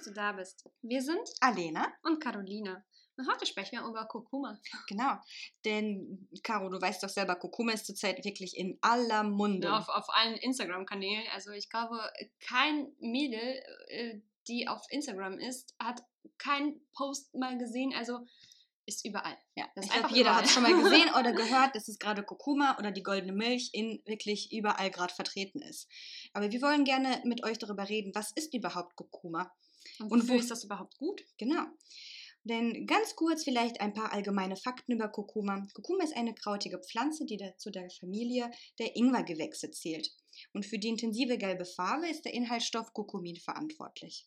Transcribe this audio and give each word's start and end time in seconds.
dass 0.00 0.06
du 0.06 0.14
da 0.14 0.32
bist. 0.32 0.64
Wir 0.80 1.02
sind 1.02 1.28
Alena 1.40 1.92
und 2.02 2.22
Caroline. 2.22 2.82
Und 3.18 3.30
heute 3.30 3.44
sprechen 3.44 3.78
wir 3.78 3.86
über 3.86 4.06
Kurkuma. 4.06 4.58
Genau, 4.88 5.18
denn 5.66 6.26
Caro, 6.42 6.70
du 6.70 6.80
weißt 6.80 7.02
doch 7.02 7.08
selber, 7.10 7.36
Kurkuma 7.36 7.72
ist 7.72 7.84
zurzeit 7.84 8.24
wirklich 8.24 8.56
in 8.56 8.78
aller 8.80 9.24
Munde. 9.24 9.66
Ja, 9.66 9.76
auf, 9.76 9.90
auf 9.90 10.06
allen 10.08 10.36
Instagram-Kanälen. 10.36 11.26
Also 11.34 11.50
ich 11.50 11.68
glaube, 11.68 11.98
kein 12.48 12.90
Mädel, 12.98 13.62
äh, 13.88 14.20
die 14.48 14.68
auf 14.68 14.82
Instagram 14.88 15.38
ist, 15.38 15.74
hat 15.78 16.02
keinen 16.38 16.80
Post 16.94 17.34
mal 17.34 17.58
gesehen. 17.58 17.92
Also 17.94 18.20
ist 18.86 19.04
überall. 19.04 19.36
Ja, 19.54 19.66
Das 19.74 19.84
ich 19.84 19.92
glaube, 19.92 20.14
jeder 20.14 20.34
hat 20.34 20.46
es 20.46 20.52
schon 20.52 20.62
mal 20.62 20.82
gesehen 20.82 21.10
oder 21.18 21.32
gehört, 21.32 21.76
dass 21.76 21.88
es 21.88 21.98
gerade 21.98 22.22
Kurkuma 22.22 22.78
oder 22.78 22.90
die 22.90 23.02
goldene 23.02 23.34
Milch 23.34 23.68
in 23.74 24.02
wirklich 24.06 24.50
überall 24.50 24.90
gerade 24.90 25.12
vertreten 25.12 25.60
ist. 25.60 25.88
Aber 26.32 26.50
wir 26.50 26.62
wollen 26.62 26.84
gerne 26.84 27.20
mit 27.24 27.44
euch 27.44 27.58
darüber 27.58 27.88
reden, 27.88 28.12
was 28.14 28.32
ist 28.32 28.54
überhaupt 28.54 28.96
Kurkuma? 28.96 29.52
Und, 29.98 30.10
Und 30.12 30.28
wo- 30.28 30.34
ist 30.34 30.50
das 30.50 30.64
überhaupt 30.64 30.96
gut? 30.98 31.24
Genau. 31.38 31.64
Denn 32.44 32.86
ganz 32.86 33.16
kurz 33.16 33.44
vielleicht 33.44 33.80
ein 33.80 33.92
paar 33.92 34.12
allgemeine 34.12 34.56
Fakten 34.56 34.92
über 34.92 35.08
Kurkuma. 35.08 35.66
Kurkuma 35.74 36.04
ist 36.04 36.16
eine 36.16 36.34
krautige 36.34 36.78
Pflanze, 36.80 37.26
die 37.26 37.38
zu 37.58 37.70
der 37.70 37.90
Familie 37.90 38.50
der 38.78 38.96
Ingwergewächse 38.96 39.70
zählt. 39.70 40.10
Und 40.54 40.64
für 40.64 40.78
die 40.78 40.88
intensive 40.88 41.36
gelbe 41.36 41.66
Farbe 41.66 42.08
ist 42.08 42.24
der 42.24 42.32
Inhaltsstoff 42.32 42.94
Kurkumin 42.94 43.36
verantwortlich. 43.36 44.26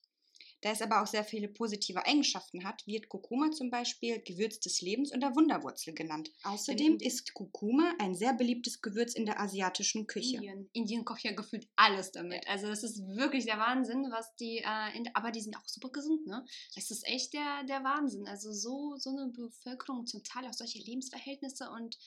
Da 0.63 0.71
es 0.71 0.81
aber 0.81 1.01
auch 1.01 1.07
sehr 1.07 1.25
viele 1.25 1.49
positive 1.49 2.05
Eigenschaften 2.05 2.63
hat, 2.63 2.87
wird 2.87 3.09
Kurkuma 3.09 3.51
zum 3.51 3.69
Beispiel 3.69 4.21
Gewürz 4.21 4.61
des 4.61 4.79
Lebens 4.79 5.11
oder 5.13 5.35
Wunderwurzel 5.35 5.93
genannt. 5.93 6.31
Außerdem 6.43 6.99
ist 7.01 7.33
Kurkuma 7.33 7.93
ein 7.99 8.15
sehr 8.15 8.33
beliebtes 8.33 8.81
Gewürz 8.81 9.13
in 9.13 9.25
der 9.25 9.41
asiatischen 9.41 10.07
Küche. 10.07 10.37
Indien. 10.37 10.69
Indien 10.71 11.03
kocht 11.03 11.23
ja 11.23 11.33
gefühlt 11.33 11.67
alles 11.75 12.13
damit. 12.13 12.47
Also 12.47 12.67
das 12.67 12.81
ist 12.83 13.05
wirklich 13.05 13.43
der 13.43 13.59
Wahnsinn, 13.59 14.07
was 14.09 14.33
die, 14.37 14.59
äh, 14.59 14.97
in, 14.97 15.13
aber 15.13 15.31
die 15.31 15.41
sind 15.41 15.57
auch 15.57 15.67
super 15.67 15.89
gesund, 15.89 16.25
ne? 16.27 16.45
Das 16.75 16.91
ist 16.91 17.05
echt 17.05 17.33
der, 17.33 17.65
der 17.65 17.83
Wahnsinn. 17.83 18.25
Also 18.25 18.53
so, 18.53 18.95
so 18.95 19.09
eine 19.09 19.33
Bevölkerung, 19.33 20.05
zum 20.05 20.23
Teil 20.23 20.47
auch 20.47 20.53
solche 20.53 20.79
Lebensverhältnisse 20.79 21.69
und 21.71 21.97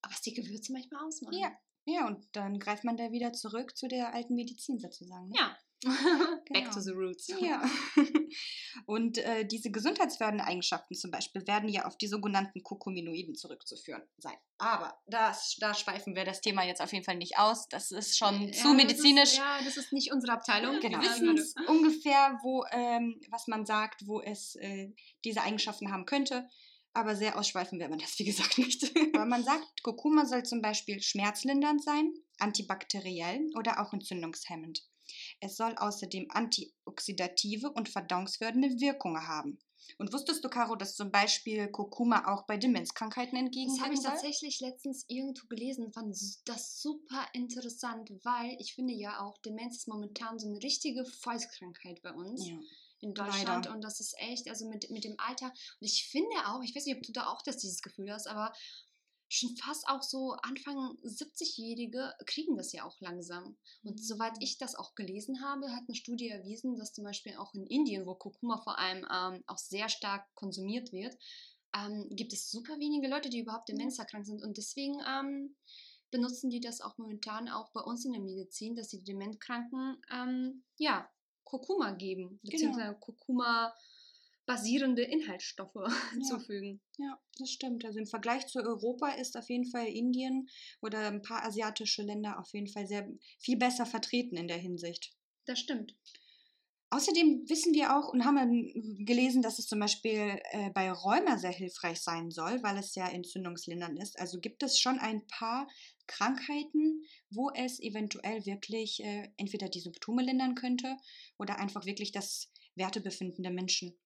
was 0.00 0.22
die 0.22 0.32
Gewürze 0.32 0.72
manchmal 0.72 1.04
ausmachen. 1.04 1.36
Ja, 1.38 1.52
ja, 1.86 2.06
und 2.06 2.26
dann 2.32 2.58
greift 2.58 2.84
man 2.84 2.96
da 2.96 3.12
wieder 3.12 3.34
zurück 3.34 3.76
zu 3.76 3.88
der 3.88 4.14
alten 4.14 4.34
Medizin 4.34 4.78
sozusagen. 4.78 5.28
Ne? 5.28 5.34
Ja. 5.36 5.58
Back 6.50 6.64
Genau. 6.64 6.70
to 6.74 6.80
the 6.80 6.90
roots. 6.92 7.28
Ja. 7.40 7.62
Und 8.86 9.18
äh, 9.18 9.46
diese 9.46 9.70
gesundheitsfördernden 9.70 10.46
Eigenschaften 10.46 10.94
zum 10.94 11.10
Beispiel 11.10 11.46
werden 11.46 11.68
ja 11.68 11.84
auf 11.84 11.96
die 11.96 12.06
sogenannten 12.08 12.62
Kurkuminoiden 12.62 13.34
zurückzuführen 13.34 14.02
sein. 14.18 14.36
Aber 14.58 14.98
das, 15.06 15.56
da 15.60 15.74
schweifen 15.74 16.14
wir 16.16 16.24
das 16.24 16.40
Thema 16.40 16.64
jetzt 16.64 16.80
auf 16.80 16.92
jeden 16.92 17.04
Fall 17.04 17.16
nicht 17.16 17.38
aus. 17.38 17.68
Das 17.68 17.90
ist 17.90 18.16
schon 18.18 18.52
zu 18.52 18.68
Ja, 18.68 18.74
medizinisch. 18.74 19.22
Das 19.22 19.32
ist, 19.32 19.38
ja, 19.38 19.58
das 19.64 19.76
ist 19.76 19.92
nicht 19.92 20.12
unsere 20.12 20.32
Abteilung. 20.32 20.80
Genau. 20.80 21.00
Wir 21.00 21.10
wissen 21.34 21.54
ungefähr, 21.68 22.38
wo, 22.42 22.64
ähm, 22.70 23.20
was 23.30 23.46
man 23.46 23.66
sagt, 23.66 24.06
wo 24.06 24.20
es 24.20 24.54
äh, 24.56 24.92
diese 25.24 25.42
Eigenschaften 25.42 25.92
haben 25.92 26.06
könnte. 26.06 26.48
Aber 26.96 27.16
sehr 27.16 27.36
ausschweifen 27.36 27.80
werden 27.80 27.98
wir 27.98 28.04
das, 28.04 28.16
wie 28.20 28.24
gesagt, 28.24 28.56
nicht. 28.58 28.84
Aber 29.14 29.26
man 29.26 29.42
sagt, 29.42 29.82
Kurkuma 29.82 30.26
soll 30.26 30.44
zum 30.44 30.62
Beispiel 30.62 31.02
schmerzlindernd 31.02 31.82
sein, 31.82 32.12
antibakteriell 32.38 33.50
oder 33.56 33.80
auch 33.80 33.92
entzündungshemmend. 33.92 34.86
Es 35.40 35.56
soll 35.56 35.74
außerdem 35.76 36.26
antioxidative 36.30 37.70
und 37.70 37.88
verdauungsfördernde 37.88 38.80
Wirkungen 38.80 39.26
haben. 39.26 39.58
Und 39.98 40.12
wusstest 40.12 40.42
du, 40.42 40.48
Caro, 40.48 40.76
dass 40.76 40.96
zum 40.96 41.10
Beispiel 41.10 41.68
Kurkuma 41.68 42.32
auch 42.32 42.46
bei 42.46 42.56
Demenzkrankheiten 42.56 43.34
Das 43.34 43.44
entgegenwirken 43.44 43.84
habe 43.84 43.94
ich 43.94 44.00
tatsächlich 44.00 44.60
letztens 44.60 45.04
irgendwo 45.08 45.46
gelesen, 45.46 45.92
fand 45.92 46.16
das 46.46 46.80
super 46.80 47.26
interessant, 47.32 48.10
weil 48.22 48.56
ich 48.58 48.74
finde 48.74 48.94
ja 48.94 49.20
auch, 49.20 49.36
Demenz 49.38 49.76
ist 49.76 49.88
momentan 49.88 50.38
so 50.38 50.48
eine 50.48 50.62
richtige 50.62 51.04
Volkskrankheit 51.04 52.00
bei 52.02 52.12
uns 52.12 52.48
Ja. 52.48 52.58
in 53.00 53.12
Deutschland 53.14 53.66
Leider. 53.66 53.74
und 53.74 53.82
das 53.82 54.00
ist 54.00 54.14
echt, 54.18 54.48
also 54.48 54.66
mit, 54.66 54.90
mit 54.90 55.04
dem 55.04 55.16
Alter 55.18 55.46
und 55.46 55.86
ich 55.86 56.08
finde 56.10 56.34
auch, 56.46 56.62
ich 56.62 56.74
weiß 56.74 56.86
nicht, 56.86 56.96
ob 56.96 57.02
du 57.02 57.12
da 57.12 57.26
auch 57.26 57.42
das, 57.42 57.58
dieses 57.58 57.82
Gefühl 57.82 58.10
hast, 58.10 58.26
aber 58.26 58.52
schon 59.34 59.56
fast 59.56 59.88
auch 59.88 60.02
so 60.02 60.32
Anfang 60.42 60.96
70-Jährige 61.02 62.14
kriegen 62.26 62.56
das 62.56 62.72
ja 62.72 62.84
auch 62.84 63.00
langsam. 63.00 63.56
Und 63.82 64.02
soweit 64.02 64.34
ich 64.40 64.58
das 64.58 64.74
auch 64.74 64.94
gelesen 64.94 65.42
habe, 65.42 65.72
hat 65.72 65.84
eine 65.88 65.96
Studie 65.96 66.28
erwiesen, 66.28 66.76
dass 66.76 66.92
zum 66.92 67.04
Beispiel 67.04 67.36
auch 67.36 67.54
in 67.54 67.66
Indien, 67.66 68.06
wo 68.06 68.14
Kurkuma 68.14 68.58
vor 68.58 68.78
allem 68.78 69.06
ähm, 69.10 69.44
auch 69.46 69.58
sehr 69.58 69.88
stark 69.88 70.26
konsumiert 70.34 70.92
wird, 70.92 71.16
ähm, 71.74 72.06
gibt 72.10 72.32
es 72.32 72.50
super 72.50 72.78
wenige 72.78 73.08
Leute, 73.08 73.28
die 73.28 73.40
überhaupt 73.40 73.68
demenzerkrankt 73.68 74.26
sind. 74.26 74.42
Und 74.42 74.56
deswegen 74.56 75.00
ähm, 75.06 75.56
benutzen 76.10 76.50
die 76.50 76.60
das 76.60 76.80
auch 76.80 76.96
momentan 76.98 77.48
auch 77.48 77.70
bei 77.72 77.80
uns 77.80 78.04
in 78.04 78.12
der 78.12 78.22
Medizin, 78.22 78.76
dass 78.76 78.88
die 78.88 79.02
Dementkranken 79.02 80.00
ähm, 80.12 80.62
ja, 80.78 81.10
Kurkuma 81.42 81.92
geben, 81.92 82.38
beziehungsweise 82.42 82.94
Kurkuma 83.00 83.74
basierende 84.46 85.02
Inhaltsstoffe 85.02 85.74
zufügen. 86.28 86.80
Ja, 86.98 87.18
das 87.38 87.50
stimmt. 87.50 87.84
Also 87.84 87.98
im 87.98 88.06
Vergleich 88.06 88.46
zu 88.46 88.60
Europa 88.60 89.10
ist 89.12 89.36
auf 89.36 89.48
jeden 89.48 89.70
Fall 89.70 89.86
Indien 89.86 90.48
oder 90.80 91.08
ein 91.08 91.22
paar 91.22 91.44
asiatische 91.44 92.02
Länder 92.02 92.38
auf 92.38 92.52
jeden 92.52 92.68
Fall 92.68 92.86
sehr 92.86 93.08
viel 93.38 93.56
besser 93.56 93.86
vertreten 93.86 94.36
in 94.36 94.48
der 94.48 94.58
Hinsicht. 94.58 95.12
Das 95.46 95.58
stimmt. 95.58 95.94
Außerdem 96.94 97.48
wissen 97.48 97.74
wir 97.74 97.96
auch 97.96 98.12
und 98.12 98.24
haben 98.24 98.70
gelesen, 99.04 99.42
dass 99.42 99.58
es 99.58 99.66
zum 99.66 99.80
Beispiel 99.80 100.38
äh, 100.52 100.70
bei 100.70 100.92
Rheuma 100.92 101.38
sehr 101.38 101.50
hilfreich 101.50 102.00
sein 102.00 102.30
soll, 102.30 102.62
weil 102.62 102.78
es 102.78 102.94
ja 102.94 103.08
entzündungslindernd 103.08 104.00
ist. 104.00 104.16
Also 104.20 104.38
gibt 104.38 104.62
es 104.62 104.78
schon 104.78 105.00
ein 105.00 105.26
paar 105.26 105.66
Krankheiten, 106.06 107.02
wo 107.30 107.50
es 107.50 107.80
eventuell 107.80 108.46
wirklich 108.46 109.02
äh, 109.02 109.28
entweder 109.38 109.68
die 109.68 109.80
Symptome 109.80 110.22
lindern 110.22 110.54
könnte 110.54 110.96
oder 111.36 111.58
einfach 111.58 111.84
wirklich 111.84 112.12
das 112.12 112.52
Wertebefinden 112.76 113.42
der 113.42 113.52
Menschen. 113.52 113.98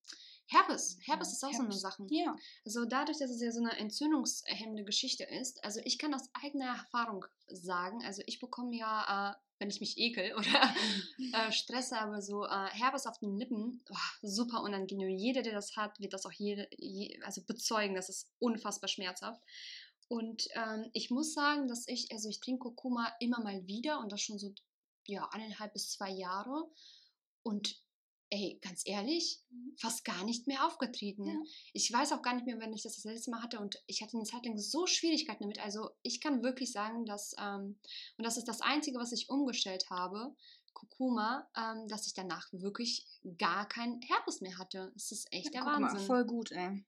Herpes. 0.48 0.98
Herpes 1.02 1.28
Ja, 1.28 1.32
ist 1.34 1.44
auch 1.44 1.52
so 1.52 1.58
eine 1.58 1.68
Herpes. 1.68 1.80
Sache. 1.80 2.06
Ja. 2.10 2.36
Also 2.64 2.84
dadurch, 2.86 3.18
dass 3.18 3.30
es 3.30 3.42
ja 3.42 3.52
so 3.52 3.60
eine 3.60 3.76
entzündungshemmende 3.76 4.84
Geschichte 4.84 5.24
ist, 5.24 5.62
also 5.62 5.80
ich 5.84 5.98
kann 5.98 6.14
aus 6.14 6.28
eigener 6.32 6.76
Erfahrung 6.76 7.26
sagen, 7.48 8.02
also 8.04 8.22
ich 8.26 8.40
bekomme 8.40 8.74
ja, 8.74 9.32
äh, 9.32 9.36
wenn 9.58 9.68
ich 9.68 9.80
mich 9.80 9.98
ekel 9.98 10.34
oder 10.38 10.74
äh, 11.34 11.52
Stress 11.52 11.92
habe, 11.92 12.22
so 12.22 12.46
äh, 12.46 12.68
Herpes 12.70 13.06
auf 13.06 13.18
den 13.18 13.36
Lippen, 13.36 13.84
oh, 13.90 13.96
super 14.22 14.62
unangenehm. 14.62 15.10
Jeder, 15.10 15.42
der 15.42 15.52
das 15.52 15.76
hat, 15.76 16.00
wird 16.00 16.14
das 16.14 16.24
auch 16.24 16.32
jede, 16.32 16.66
je, 16.76 17.20
also 17.24 17.42
bezeugen, 17.42 17.94
das 17.94 18.08
ist 18.08 18.30
unfassbar 18.38 18.88
schmerzhaft. 18.88 19.42
Und 20.08 20.48
ähm, 20.54 20.88
ich 20.94 21.10
muss 21.10 21.34
sagen, 21.34 21.68
dass 21.68 21.86
ich, 21.86 22.10
also 22.12 22.30
ich 22.30 22.40
trinke 22.40 22.60
Kurkuma 22.60 23.12
immer 23.20 23.40
mal 23.42 23.66
wieder 23.66 24.00
und 24.00 24.10
das 24.10 24.22
schon 24.22 24.38
so, 24.38 24.54
ja, 25.06 25.28
eineinhalb 25.30 25.74
bis 25.74 25.90
zwei 25.90 26.10
Jahre. 26.10 26.64
Und 27.42 27.82
ey, 28.30 28.58
ganz 28.62 28.82
ehrlich, 28.86 29.40
fast 29.78 30.04
gar 30.04 30.24
nicht 30.24 30.46
mehr 30.46 30.66
aufgetreten. 30.66 31.26
Ja. 31.26 31.40
Ich 31.72 31.92
weiß 31.92 32.12
auch 32.12 32.22
gar 32.22 32.34
nicht 32.34 32.46
mehr, 32.46 32.58
wenn 32.58 32.72
ich 32.72 32.82
das 32.82 32.96
das 32.96 33.04
letzte 33.04 33.30
Mal 33.30 33.42
hatte 33.42 33.60
und 33.60 33.82
ich 33.86 34.02
hatte 34.02 34.16
eine 34.16 34.24
Zeit 34.24 34.44
lang 34.44 34.58
so 34.58 34.86
Schwierigkeiten 34.86 35.44
damit. 35.44 35.60
Also 35.60 35.90
ich 36.02 36.20
kann 36.20 36.42
wirklich 36.42 36.72
sagen, 36.72 37.06
dass, 37.06 37.34
ähm, 37.38 37.78
und 38.16 38.24
das 38.24 38.36
ist 38.36 38.48
das 38.48 38.60
Einzige, 38.60 38.98
was 38.98 39.12
ich 39.12 39.28
umgestellt 39.28 39.88
habe, 39.90 40.34
Kurkuma, 40.74 41.48
ähm, 41.56 41.88
dass 41.88 42.06
ich 42.06 42.14
danach 42.14 42.48
wirklich 42.52 43.06
gar 43.38 43.68
keinen 43.68 44.00
Herpes 44.02 44.40
mehr 44.40 44.58
hatte. 44.58 44.92
Es 44.96 45.12
ist 45.12 45.32
echt 45.32 45.54
der 45.54 45.62
Guck 45.62 45.72
mal, 45.72 45.82
Wahnsinn. 45.82 46.06
voll 46.06 46.24
gut, 46.24 46.52
ey. 46.52 46.84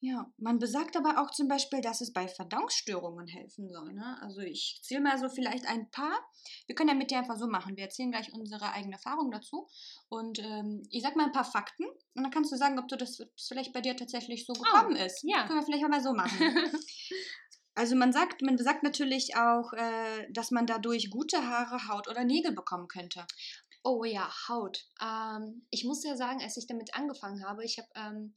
Ja, 0.00 0.30
man 0.36 0.58
besagt 0.58 0.96
aber 0.96 1.22
auch 1.22 1.30
zum 1.30 1.48
Beispiel, 1.48 1.80
dass 1.80 2.02
es 2.02 2.12
bei 2.12 2.28
Verdauungsstörungen 2.28 3.26
helfen 3.26 3.70
soll. 3.70 3.94
Ne? 3.94 4.18
Also 4.20 4.40
ich 4.40 4.80
zähle 4.82 5.00
mal 5.00 5.18
so 5.18 5.30
vielleicht 5.30 5.66
ein 5.66 5.90
paar. 5.90 6.18
Wir 6.66 6.74
können 6.74 6.90
ja 6.90 6.94
mit 6.94 7.10
dir 7.10 7.18
einfach 7.18 7.36
so 7.36 7.46
machen. 7.46 7.76
Wir 7.76 7.84
erzählen 7.84 8.10
gleich 8.10 8.32
unsere 8.32 8.72
eigene 8.72 8.96
Erfahrung 8.96 9.30
dazu. 9.30 9.66
Und 10.08 10.38
ähm, 10.38 10.82
ich 10.90 11.02
sag 11.02 11.16
mal 11.16 11.26
ein 11.26 11.32
paar 11.32 11.44
Fakten. 11.44 11.84
Und 12.14 12.22
dann 12.22 12.30
kannst 12.30 12.52
du 12.52 12.56
sagen, 12.56 12.78
ob 12.78 12.88
du 12.88 12.96
das 12.96 13.18
vielleicht 13.48 13.72
bei 13.72 13.80
dir 13.80 13.96
tatsächlich 13.96 14.44
so 14.44 14.52
gekommen 14.52 14.96
ist. 14.96 15.24
Oh, 15.24 15.28
ja. 15.30 15.46
Können 15.46 15.60
wir 15.60 15.64
vielleicht 15.64 15.84
auch 15.84 15.90
mal 15.90 16.02
so 16.02 16.12
machen. 16.12 16.38
Also 17.78 17.94
man 17.94 18.10
sagt, 18.10 18.40
man 18.40 18.56
besagt 18.56 18.82
natürlich 18.82 19.36
auch, 19.36 19.70
äh, 19.74 20.32
dass 20.32 20.50
man 20.50 20.66
dadurch 20.66 21.10
gute 21.10 21.46
Haare, 21.46 21.88
Haut 21.88 22.08
oder 22.08 22.24
Nägel 22.24 22.52
bekommen 22.52 22.88
könnte. 22.88 23.26
Oh 23.84 24.02
ja, 24.02 24.32
Haut. 24.48 24.88
Ähm, 25.02 25.66
ich 25.70 25.84
muss 25.84 26.02
ja 26.02 26.16
sagen, 26.16 26.40
als 26.40 26.56
ich 26.56 26.66
damit 26.66 26.94
angefangen 26.94 27.44
habe, 27.44 27.66
ich 27.66 27.78
habe 27.78 27.88
ähm, 27.94 28.34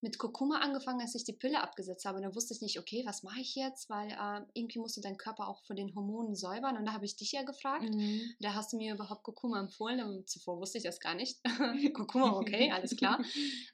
mit 0.00 0.18
Kurkuma 0.18 0.58
angefangen, 0.58 1.00
als 1.00 1.14
ich 1.14 1.24
die 1.24 1.32
Pille 1.32 1.62
abgesetzt 1.62 2.04
habe. 2.04 2.20
Da 2.20 2.34
wusste 2.34 2.54
ich 2.54 2.62
nicht, 2.62 2.78
okay, 2.78 3.02
was 3.06 3.22
mache 3.22 3.40
ich 3.40 3.54
jetzt? 3.54 3.90
Weil 3.90 4.10
ähm, 4.10 4.46
irgendwie 4.54 4.78
musst 4.78 4.96
du 4.96 5.00
deinen 5.00 5.18
Körper 5.18 5.48
auch 5.48 5.62
von 5.64 5.76
den 5.76 5.94
Hormonen 5.94 6.34
säubern. 6.34 6.76
Und 6.76 6.86
da 6.86 6.92
habe 6.92 7.04
ich 7.04 7.16
dich 7.16 7.32
ja 7.32 7.42
gefragt. 7.42 7.94
Mhm. 7.94 8.34
Da 8.40 8.54
hast 8.54 8.72
du 8.72 8.76
mir 8.76 8.94
überhaupt 8.94 9.22
Kurkuma 9.24 9.60
empfohlen. 9.60 10.02
und 10.02 10.28
Zuvor 10.28 10.58
wusste 10.58 10.78
ich 10.78 10.84
das 10.84 11.00
gar 11.00 11.14
nicht. 11.14 11.38
Kurkuma, 11.94 12.32
okay, 12.32 12.70
alles 12.70 12.96
klar. 12.96 13.22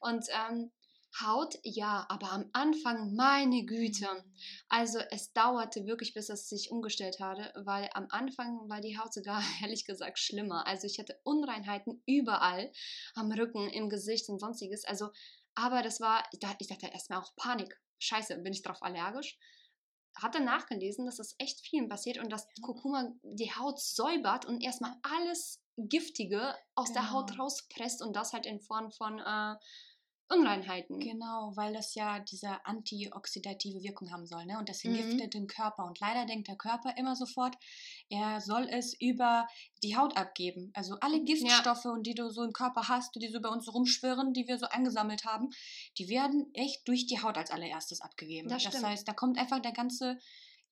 Und 0.01 0.27
ähm, 0.31 0.71
Haut, 1.25 1.59
ja, 1.63 2.05
aber 2.11 2.33
am 2.33 2.51
Anfang, 2.53 3.15
meine 3.15 3.65
Güte. 3.65 4.07
Also 4.69 4.99
es 5.11 5.33
dauerte 5.33 5.87
wirklich, 5.87 6.13
bis 6.13 6.29
es 6.29 6.49
sich 6.49 6.71
umgestellt 6.71 7.21
hatte, 7.21 7.53
weil 7.65 7.89
am 7.95 8.07
Anfang 8.11 8.69
war 8.69 8.81
die 8.83 8.99
Haut 8.99 9.15
sogar, 9.15 9.43
ehrlich 9.63 9.87
gesagt, 9.87 10.19
schlimmer. 10.19 10.67
Also 10.67 10.87
ich 10.87 10.99
hatte 10.99 11.19
Unreinheiten 11.23 12.03
überall, 12.05 12.71
am 13.15 13.33
Rücken, 13.33 13.69
im 13.71 13.89
Gesicht 13.89 14.29
und 14.29 14.41
sonstiges. 14.41 14.85
Also, 14.85 15.09
aber 15.57 15.83
das 15.83 16.01
war, 16.01 16.23
ich 16.33 16.39
dachte, 16.39 16.59
ich 16.61 16.69
dachte 16.69 16.87
erstmal 16.87 17.21
auch 17.21 17.35
Panik. 17.37 17.81
Scheiße, 17.99 18.37
bin 18.39 18.53
ich 18.53 18.63
drauf 18.63 18.83
allergisch? 18.83 19.39
Hat 20.17 20.35
dann 20.35 20.45
nachgelesen, 20.45 21.07
dass 21.07 21.17
das 21.17 21.35
echt 21.39 21.61
vielen 21.61 21.89
passiert 21.89 22.19
und 22.19 22.31
dass 22.31 22.47
Kurkuma 22.63 23.11
die 23.23 23.53
Haut 23.55 23.81
säubert 23.81 24.45
und 24.45 24.63
erstmal 24.63 24.95
alles 25.03 25.63
Giftige 25.77 26.55
aus 26.75 26.93
der 26.93 27.11
Haut 27.11 27.31
Genau. 27.31 27.45
rauspresst 27.45 28.03
und 28.03 28.15
das 28.15 28.33
halt 28.33 28.47
in 28.47 28.61
Form 28.61 28.91
von 28.93 29.19
äh, 29.19 29.55
Unreinheiten. 30.29 30.99
Genau, 30.99 31.53
weil 31.55 31.73
das 31.73 31.95
ja 31.95 32.19
diese 32.21 32.65
antioxidative 32.67 33.83
Wirkung 33.83 34.11
haben 34.11 34.27
soll, 34.27 34.45
ne? 34.47 34.59
Und 34.59 34.69
das 34.69 34.83
Mhm. 34.83 34.95
entgiftet 34.95 35.35
den 35.35 35.47
Körper. 35.47 35.85
Und 35.85 36.01
leider 36.01 36.27
denkt 36.27 36.49
der 36.49 36.57
Körper 36.57 36.97
immer 36.97 37.15
sofort, 37.15 37.57
er 38.09 38.41
soll 38.41 38.69
es 38.71 38.95
über 39.01 39.47
die 39.83 39.97
Haut 39.97 40.17
abgeben. 40.17 40.71
Also 40.75 40.97
alle 41.01 41.23
Giftstoffe, 41.23 41.85
und 41.85 42.07
die 42.07 42.15
du 42.15 42.29
so 42.31 42.43
im 42.43 42.53
Körper 42.53 42.89
hast, 42.89 43.15
die 43.15 43.29
so 43.29 43.41
bei 43.41 43.49
uns 43.49 43.73
rumschwirren, 43.73 44.33
die 44.33 44.49
wir 44.49 44.59
so 44.59 44.67
angesammelt 44.67 45.25
haben, 45.25 45.51
die 45.99 46.09
werden 46.09 46.51
echt 46.55 46.87
durch 46.89 47.07
die 47.07 47.23
Haut 47.23 47.39
als 47.39 47.51
allererstes 47.51 48.01
abgegeben. 48.01 48.49
Das 48.49 48.65
Das, 48.65 48.83
heißt, 48.83 49.07
da 49.07 49.13
kommt 49.13 49.39
einfach 49.39 49.61
der 49.61 49.73
ganze, 49.73 50.19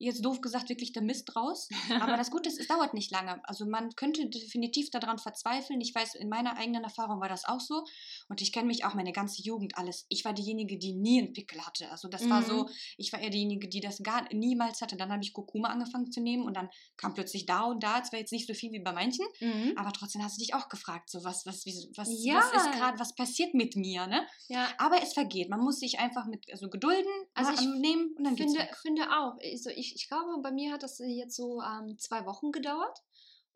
jetzt 0.04 0.24
doof 0.24 0.40
gesagt, 0.40 0.68
wirklich 0.68 0.92
der 0.92 1.02
Mist 1.02 1.34
raus. 1.36 1.68
Aber 2.00 2.16
das 2.16 2.30
Gute 2.30 2.48
ist, 2.48 2.60
es 2.60 2.66
dauert 2.68 2.94
nicht 2.94 3.10
lange. 3.10 3.40
Also 3.48 3.66
man 3.66 3.90
könnte 3.96 4.28
definitiv 4.28 4.90
daran 4.90 5.18
verzweifeln. 5.18 5.80
Ich 5.80 5.94
weiß, 5.94 6.14
in 6.14 6.28
meiner 6.28 6.56
eigenen 6.56 6.84
Erfahrung 6.84 7.20
war 7.20 7.28
das 7.28 7.44
auch 7.44 7.60
so. 7.60 7.84
Und 8.28 8.40
ich 8.40 8.52
kenne 8.52 8.66
mich 8.66 8.84
auch 8.84 8.94
meine 8.94 9.12
ganze 9.12 9.42
Jugend 9.42 9.76
alles. 9.76 10.06
Ich 10.08 10.24
war 10.24 10.32
diejenige, 10.32 10.78
die 10.78 10.92
nie 10.94 11.20
einen 11.22 11.32
Pickel 11.32 11.64
hatte. 11.66 11.90
Also 11.90 12.08
das 12.08 12.28
war 12.28 12.40
Mhm. 12.40 12.46
so, 12.46 12.68
ich 12.96 13.12
war 13.12 13.20
eher 13.20 13.30
diejenige, 13.30 13.68
die 13.68 13.80
das 13.80 14.02
gar 14.02 14.26
niemals 14.32 14.80
hatte. 14.80 14.96
Dann 14.96 15.10
habe 15.12 15.22
ich 15.22 15.32
Kurkuma 15.32 15.68
angefangen 15.68 16.10
zu 16.12 16.20
nehmen 16.20 16.44
und 16.44 16.54
dann 16.56 16.68
kam 16.96 17.14
plötzlich 17.14 17.46
da 17.46 17.62
und 17.64 17.82
da. 17.82 18.02
Zwar 18.02 18.18
jetzt 18.20 18.32
nicht 18.32 18.46
so 18.46 18.54
viel 18.54 18.72
wie 18.72 18.80
bei 18.80 18.92
manchen, 18.92 19.26
Mhm. 19.40 19.72
aber 19.76 19.92
trotzdem 19.92 20.22
hast 20.22 20.36
du 20.36 20.40
dich 20.42 20.54
auch 20.54 20.68
gefragt, 20.68 21.10
so 21.10 21.24
was, 21.24 21.46
was, 21.46 21.64
wie, 21.66 21.72
was, 21.96 22.08
Ja. 22.22 22.36
was 22.36 22.52
ist 22.64 22.72
gerade, 22.72 22.98
was 22.98 23.14
passiert 23.14 23.54
mit 23.54 23.76
mir, 23.76 24.06
ne? 24.06 24.26
Ja, 24.48 24.68
Aber 24.78 25.02
es 25.02 25.12
vergeht. 25.14 25.48
Man 25.48 25.60
muss 25.60 25.78
sich 25.80 25.98
einfach 25.98 26.26
mit 26.26 26.50
also 26.52 26.68
gedulden, 26.68 27.10
Also 27.34 27.52
mal 27.52 27.60
ich 27.60 27.80
nehmen 27.80 28.14
und 28.16 28.24
dann 28.24 28.34
geht's 28.36 28.52
finde, 28.52 28.68
weg. 28.68 28.76
finde 28.82 29.02
auch. 29.10 29.36
Also 29.42 29.70
ich, 29.70 29.93
ich 29.94 30.08
glaube, 30.08 30.40
bei 30.42 30.50
mir 30.52 30.72
hat 30.72 30.82
das 30.82 30.98
jetzt 30.98 31.36
so 31.36 31.62
ähm, 31.62 31.98
zwei 31.98 32.26
Wochen 32.26 32.52
gedauert 32.52 32.98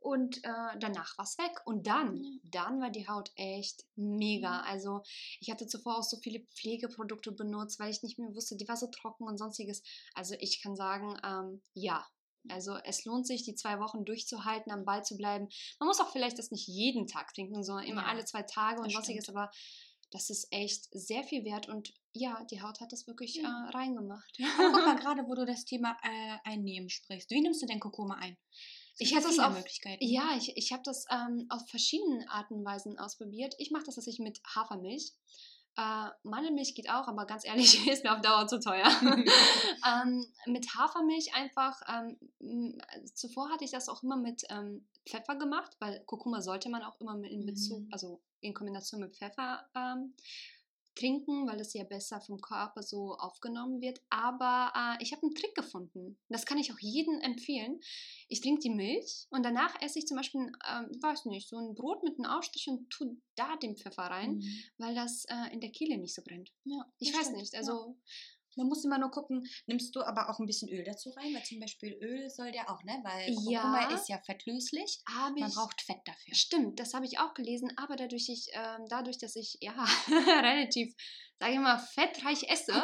und 0.01 0.39
äh, 0.45 0.79
danach 0.79 1.19
war 1.19 1.25
es 1.25 1.37
weg. 1.39 1.61
Und 1.67 1.87
dann, 1.87 2.17
Ja. 2.23 2.31
dann 2.45 2.81
war 2.81 2.91
die 2.91 3.09
Haut 3.09 3.31
echt 3.35 3.85
mega. 3.97 4.61
Also 4.61 5.03
ich 5.41 5.51
hatte 5.51 5.67
zuvor 5.67 5.99
auch 5.99 6.03
so 6.05 6.17
viele 6.19 6.41
Pflegeprodukte 6.55 7.33
benutzt, 7.33 7.81
weil 7.81 7.91
ich 7.91 8.03
nicht 8.03 8.19
mehr 8.19 8.33
wusste, 8.35 8.57
die 8.57 8.69
war 8.69 8.77
so 8.77 8.87
trocken 8.87 9.25
und 9.25 9.39
sonstiges. 9.39 9.83
Also 10.15 10.35
ich 10.39 10.63
kann 10.63 10.77
sagen, 10.77 11.17
ähm, 11.25 11.63
ja. 11.75 12.07
Also 12.49 12.77
es 12.85 13.05
lohnt 13.05 13.27
sich, 13.27 13.43
die 13.43 13.57
zwei 13.57 13.79
Wochen 13.81 14.05
durchzuhalten, 14.05 14.71
am 14.73 14.85
Ball 14.85 15.05
zu 15.05 15.17
bleiben. 15.17 15.49
Man 15.81 15.89
muss 15.89 16.01
auch 16.01 16.13
vielleicht 16.13 16.39
das 16.39 16.51
nicht 16.53 16.67
jeden 16.69 17.07
Tag 17.07 17.35
trinken, 17.35 17.63
sondern 17.65 17.85
immer 17.85 18.03
Ja, 18.03 18.09
alle 18.09 18.25
zwei 18.25 18.43
Tage 18.43 18.79
und 18.81 18.87
das 18.87 18.95
sonstiges, 18.95 19.25
stimmt. 19.25 19.37
aber 19.37 19.51
das 20.11 20.31
ist 20.31 20.49
echt 20.51 20.89
sehr 20.93 21.23
viel 21.25 21.45
wert 21.45 21.69
und 21.69 21.93
ja, 22.13 22.45
die 22.51 22.63
Haut 22.63 22.81
hat 22.81 22.93
das 22.93 23.07
wirklich 23.07 23.37
Ja. 23.37 23.69
äh, 23.69 23.77
reingemacht. 23.77 24.39
Aber 24.59 24.73
guck 24.73 24.87
mal, 24.87 24.97
gerade 24.97 25.23
wo 25.27 25.35
du 25.35 25.45
das 25.45 25.65
Thema 25.65 25.97
äh, 26.03 26.37
Einnehmen 26.49 26.89
sprichst. 26.89 27.31
Wie 27.31 27.41
nimmst 27.41 27.63
du 27.63 27.67
denn 27.67 27.81
Kurkuma 27.81 28.15
ein? 28.17 28.37
Ich 29.01 29.15
habe 29.15 29.23
das 29.25 29.39
auf, 29.39 29.55
Möglichkeiten. 29.55 30.05
ja, 30.05 30.37
ich, 30.37 30.57
ich 30.57 30.73
habe 30.73 30.83
das 30.85 31.05
ähm, 31.11 31.47
auf 31.51 31.69
verschiedenen 31.69 32.27
Arten 32.29 32.55
und 32.55 32.65
Weisen 32.65 32.99
ausprobiert. 32.99 33.55
Ich 33.59 33.71
mache 33.71 33.85
das 33.85 33.95
tatsächlich 33.95 34.25
mit 34.25 34.41
Hafermilch. 34.57 35.13
Äh, 35.79 36.11
Mandelmilch 36.25 36.75
geht 36.75 36.91
auch, 36.91 37.07
aber 37.07 37.25
ganz 37.25 37.45
ehrlich, 37.47 37.87
ist 37.89 38.03
mir 38.03 38.13
auf 38.13 38.21
Dauer 38.21 38.49
zu 38.49 38.59
teuer. 38.59 38.89
ähm, 39.87 40.27
mit 40.47 40.67
Hafermilch 40.75 41.35
einfach, 41.35 41.81
ähm, 41.89 42.81
zuvor 43.15 43.49
hatte 43.51 43.65
ich 43.65 43.71
das 43.71 43.89
auch 43.89 44.03
immer 44.03 44.17
mit 44.17 44.43
ähm, 44.51 44.89
Pfeffer 45.09 45.37
gemacht, 45.37 45.77
weil 45.79 46.03
Kurkuma 46.05 46.43
sollte 46.43 46.69
man 46.69 46.83
auch 46.83 47.01
immer 47.01 47.17
mit 47.17 47.31
in 47.31 47.47
Bezug, 47.47 47.83
Mhm. 47.83 47.89
also 47.93 48.21
in 48.41 48.55
Kombination 48.55 49.01
mit 49.01 49.17
Pfeffer 49.17 49.69
ähm, 49.77 50.15
trinken, 50.99 51.47
weil 51.47 51.61
es 51.61 51.73
ja 51.75 51.85
besser 51.85 52.21
vom 52.21 52.41
Körper 52.41 52.83
so 52.83 53.15
aufgenommen 53.15 53.81
wird. 53.81 54.01
Aber 54.11 54.73
äh, 54.77 55.03
ich 55.03 55.13
habe 55.13 55.23
einen 55.23 55.35
Trick 55.35 55.55
gefunden. 55.55 56.19
Das 56.29 56.45
kann 56.47 56.59
ich 56.59 56.73
auch 56.73 56.79
jedem 56.81 57.21
empfehlen. 57.21 57.81
Ich 58.29 58.41
trinke 58.41 58.61
die 58.61 58.71
Milch 58.71 59.27
und 59.31 59.45
danach 59.45 59.81
esse 59.81 59.99
ich 59.99 60.07
zum 60.07 60.17
Beispiel, 60.17 60.41
ähm, 60.69 60.91
weiß 61.01 61.25
nicht, 61.27 61.49
so 61.49 61.57
ein 61.59 61.75
Brot 61.75 62.03
mit 62.03 62.19
einem 62.19 62.31
Aufstrich 62.31 62.69
und 62.69 62.91
tue 62.91 63.17
da 63.37 63.57
den 63.57 63.77
Pfeffer 63.77 64.03
rein, 64.03 64.37
Mhm. 64.37 64.63
weil 64.79 64.95
das 64.95 65.25
äh, 65.29 65.53
in 65.53 65.61
der 65.61 65.71
Kehle 65.71 65.99
nicht 65.99 66.15
so 66.15 66.23
brennt. 66.23 66.51
Ja, 66.65 66.85
Ich 66.99 67.13
weiß 67.15 67.27
stimmt, 67.27 67.39
nicht, 67.39 67.55
ja. 67.55 67.63
Man 68.59 68.67
muss 68.69 68.85
immer 68.85 68.99
nur 68.99 69.11
gucken, 69.11 69.49
nimmst 69.67 69.95
du 69.97 70.03
aber 70.03 70.29
auch 70.29 70.39
ein 70.39 70.47
bisschen 70.47 70.69
Öl 70.69 70.85
dazu 70.85 71.11
rein, 71.11 71.33
weil 71.35 71.43
zum 71.45 71.61
Beispiel 71.61 71.95
Öl 72.03 72.29
soll 72.29 72.53
der 72.53 72.69
auch, 72.71 72.83
ne? 72.85 73.01
Weil 73.05 73.35
Kurkuma 73.35 73.89
Ja. 73.89 73.95
ist 73.95 74.09
ja 74.09 74.19
fettlöslich. 74.19 75.01
Man 75.39 75.51
braucht 75.53 75.81
Fett 75.81 76.01
dafür. 76.05 76.35
Stimmt, 76.35 76.81
das 76.81 76.93
habe 76.93 77.07
ich 77.07 77.19
auch 77.19 77.33
gelesen, 77.35 77.73
aber 77.77 77.97
dadurch, 77.97 78.29
ich, 78.29 78.49
ähm, 78.53 78.85
dadurch 78.89 79.19
dass 79.19 79.37
ich 79.37 79.57
ja 79.61 79.73
relativ, 80.43 80.95
sage 81.39 81.53
ich 81.55 81.59
mal, 81.61 81.79
fettreich 81.79 82.43
esse, 82.51 82.75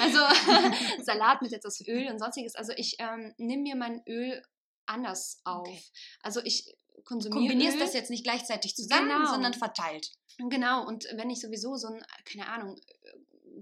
also 0.00 0.18
Salat 1.04 1.42
mit 1.42 1.52
etwas 1.52 1.80
Öl 1.86 2.08
und 2.10 2.18
sonstiges, 2.18 2.54
also 2.54 2.72
ich 2.76 2.96
ähm, 3.00 3.34
nehme 3.36 3.62
mir 3.62 3.76
mein 3.76 4.02
Öl 4.08 4.42
anders 4.86 5.40
auf. 5.44 5.66
Okay. 5.66 5.82
Also 6.20 6.40
ich 6.44 6.74
konsumiere 7.04 7.40
Kombinierst 7.48 7.76
Öl, 7.78 7.82
das 7.82 7.94
jetzt 7.94 8.10
nicht 8.10 8.24
gleichzeitig 8.24 8.74
zusammen, 8.76 9.08
Genau. 9.08 9.30
sondern 9.30 9.54
verteilt. 9.54 10.10
Genau, 10.38 10.86
und 10.86 11.04
wenn 11.14 11.30
ich 11.30 11.40
sowieso 11.40 11.76
so 11.76 11.88
ein, 11.88 12.04
keine 12.24 12.48
Ahnung, 12.48 12.76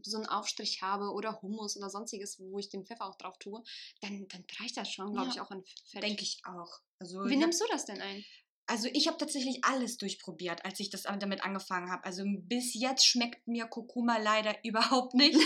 so 0.05 0.17
einen 0.19 0.27
Aufstrich 0.27 0.83
habe 0.83 1.11
oder 1.13 1.41
Hummus 1.43 1.77
oder 1.77 1.91
sonstiges, 1.91 2.39
wo 2.41 2.59
ich 2.59 2.69
den 2.69 2.85
Pfeffer 2.87 3.07
auch 3.07 3.17
drauf 3.17 3.39
tue, 3.39 3.63
dann, 4.01 4.27
dann 4.29 4.45
reicht 4.61 4.77
das 4.77 4.91
schon, 4.91 5.13
glaube 5.13 5.29
Ja, 5.29 5.35
ich, 5.35 5.41
auch 5.41 5.51
an 5.51 5.65
Fett. 5.91 6.03
Denke 6.03 6.23
ich 6.23 6.41
auch. 6.45 6.81
Also, 6.99 7.23
Wie 7.25 7.29
ich 7.29 7.33
hab- 7.35 7.41
nimmst 7.41 7.61
du 7.61 7.65
das 7.71 7.85
denn 7.87 8.01
ein? 8.01 8.25
also 8.69 8.89
ich 8.95 9.07
habe 9.09 9.19
tatsächlich 9.19 9.59
alles 9.65 9.99
durchprobiert, 9.99 10.65
als 10.65 10.81
ich 10.81 10.89
das 10.89 11.03
damit 11.03 11.45
angefangen 11.45 11.91
habe. 11.91 12.05
Also 12.05 12.23
bis 12.25 12.73
jetzt 12.75 13.05
schmeckt 13.05 13.47
mir 13.47 13.67
Kurkuma 13.67 14.17
leider 14.19 14.55
überhaupt 14.65 15.13
nicht. 15.15 15.37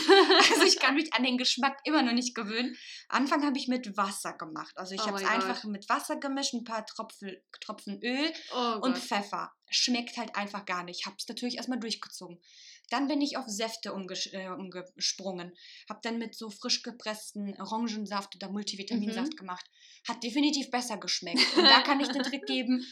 Also 0.51 0.63
ich 0.65 0.79
kann 0.79 0.95
mich 0.95 1.13
an 1.13 1.25
den 1.25 1.37
Geschmack 1.39 1.79
immer 1.85 2.03
noch 2.03 2.13
nicht 2.13 2.35
gewöhnen. 2.37 2.77
Anfang 3.09 3.43
habe 3.45 3.59
ich 3.59 3.67
mit 3.69 3.97
Wasser 3.97 4.35
gemacht. 4.35 4.77
Also 4.77 4.95
ich 4.95 5.01
Oh 5.01 5.07
habe 5.07 5.17
es 5.17 5.25
einfach 5.29 5.65
mit 5.65 5.89
Wasser 5.89 6.17
gemischt, 6.17 6.53
ein 6.55 6.63
paar 6.65 6.85
Tropfen, 6.87 7.37
Tropfen 7.61 8.01
Öl 8.03 8.33
Oh 8.55 8.79
und 8.83 8.97
Pfeffer. 8.99 9.51
Schmeckt 9.71 10.19
halt 10.19 10.37
einfach 10.37 10.65
gar 10.65 10.85
nicht. 10.85 11.07
Habe 11.07 11.17
es 11.19 11.27
natürlich 11.27 11.57
erstmal 11.57 11.81
durchgezogen. 11.81 12.41
Dann 12.91 13.09
bin 13.09 13.21
ich 13.21 13.37
auf 13.37 13.47
Säfte 13.49 13.93
umgesch 13.93 14.33
äh, 14.33 14.49
umgesprungen. 14.49 15.53
Habe 15.89 16.01
dann 16.03 16.19
mit 16.19 16.35
so 16.35 16.51
frisch 16.51 16.83
gepressten 16.83 17.61
Orangensaft 17.61 18.37
oder 18.37 18.51
Multivitaminsaft 18.51 19.33
Mhm. 19.33 19.37
gemacht. 19.37 19.67
Hat 20.07 20.23
definitiv 20.23 20.71
besser 20.71 20.97
geschmeckt. 20.99 21.41
Und 21.57 21.65
da 21.65 21.81
kann 21.83 22.01
ich 22.01 22.09
den 22.09 22.23
Trick 22.23 22.47
geben. 22.47 22.87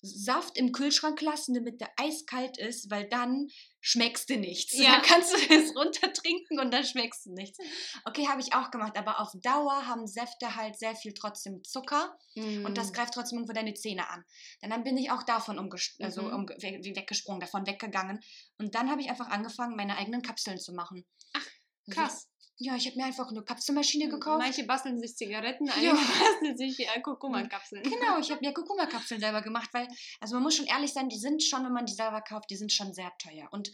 Saft 0.00 0.56
im 0.56 0.72
Kühlschrank 0.72 1.20
lassen, 1.20 1.54
damit 1.54 1.80
der 1.80 1.90
eiskalt 1.96 2.56
ist, 2.58 2.90
weil 2.90 3.08
dann 3.08 3.48
schmeckst 3.80 4.30
du 4.30 4.36
nichts. 4.36 4.76
Ja. 4.78 4.92
Dann 4.92 5.02
kannst 5.02 5.32
du 5.32 5.36
es 5.54 5.74
runtertrinken 5.74 6.60
und 6.60 6.70
dann 6.72 6.84
schmeckst 6.84 7.26
du 7.26 7.32
nichts. 7.34 7.58
Okay, 8.04 8.26
habe 8.28 8.40
ich 8.40 8.54
auch 8.54 8.70
gemacht, 8.70 8.96
aber 8.96 9.20
auf 9.20 9.30
Dauer 9.42 9.86
haben 9.86 10.06
Säfte 10.06 10.54
halt 10.56 10.78
sehr 10.78 10.94
viel 10.94 11.12
trotzdem 11.14 11.62
Zucker 11.64 12.16
und 12.36 12.78
das 12.78 12.90
Mm. 12.90 12.92
greift 12.94 13.14
trotzdem 13.14 13.38
irgendwo 13.38 13.52
deine 13.54 13.74
Zähne 13.74 14.08
an. 14.08 14.24
Dann, 14.60 14.70
dann 14.70 14.84
bin 14.84 14.96
ich 14.96 15.10
auch 15.10 15.22
davon 15.24 15.58
umges 15.58 15.96
also 16.00 16.22
Mhm. 16.22 16.48
wie 16.58 16.94
weggesprungen, 16.96 17.40
davon 17.40 17.66
weggegangen. 17.66 18.20
Und 18.58 18.74
dann 18.74 18.90
habe 18.90 19.00
ich 19.00 19.10
einfach 19.10 19.28
angefangen, 19.28 19.76
meine 19.76 19.96
eigenen 19.98 20.22
Kapseln 20.22 20.58
zu 20.58 20.72
machen. 20.72 21.04
Ach, 21.34 21.46
Also 21.88 22.00
Krass. 22.00 22.28
Ja, 22.60 22.74
ich 22.74 22.86
habe 22.86 22.96
mir 22.96 23.04
einfach 23.04 23.28
eine 23.28 23.42
Kapselmaschine 23.42 24.08
gekauft. 24.08 24.38
Manche 24.42 24.64
basteln 24.64 24.98
sich 24.98 25.16
Zigaretten, 25.16 25.66
Ja. 25.66 25.72
einige 25.74 25.92
basteln 26.52 26.56
sich 26.56 26.80
äh, 26.80 27.00
Kurkuma-Kapseln. 27.00 27.82
Genau, 27.84 28.18
ich 28.18 28.30
habe 28.32 28.40
mir 28.44 28.52
Kurkuma-Kapseln 28.52 29.20
selber 29.20 29.42
gemacht, 29.42 29.70
weil, 29.72 29.86
also 30.20 30.34
man 30.34 30.42
muss 30.42 30.56
schon 30.56 30.66
ehrlich 30.66 30.92
sein, 30.92 31.08
die 31.08 31.18
sind 31.18 31.42
schon, 31.42 31.64
wenn 31.64 31.72
man 31.72 31.86
die 31.86 31.92
selber 31.94 32.20
kauft, 32.20 32.50
die 32.50 32.56
sind 32.56 32.72
schon 32.72 32.92
sehr 32.92 33.12
teuer. 33.18 33.48
Und 33.52 33.70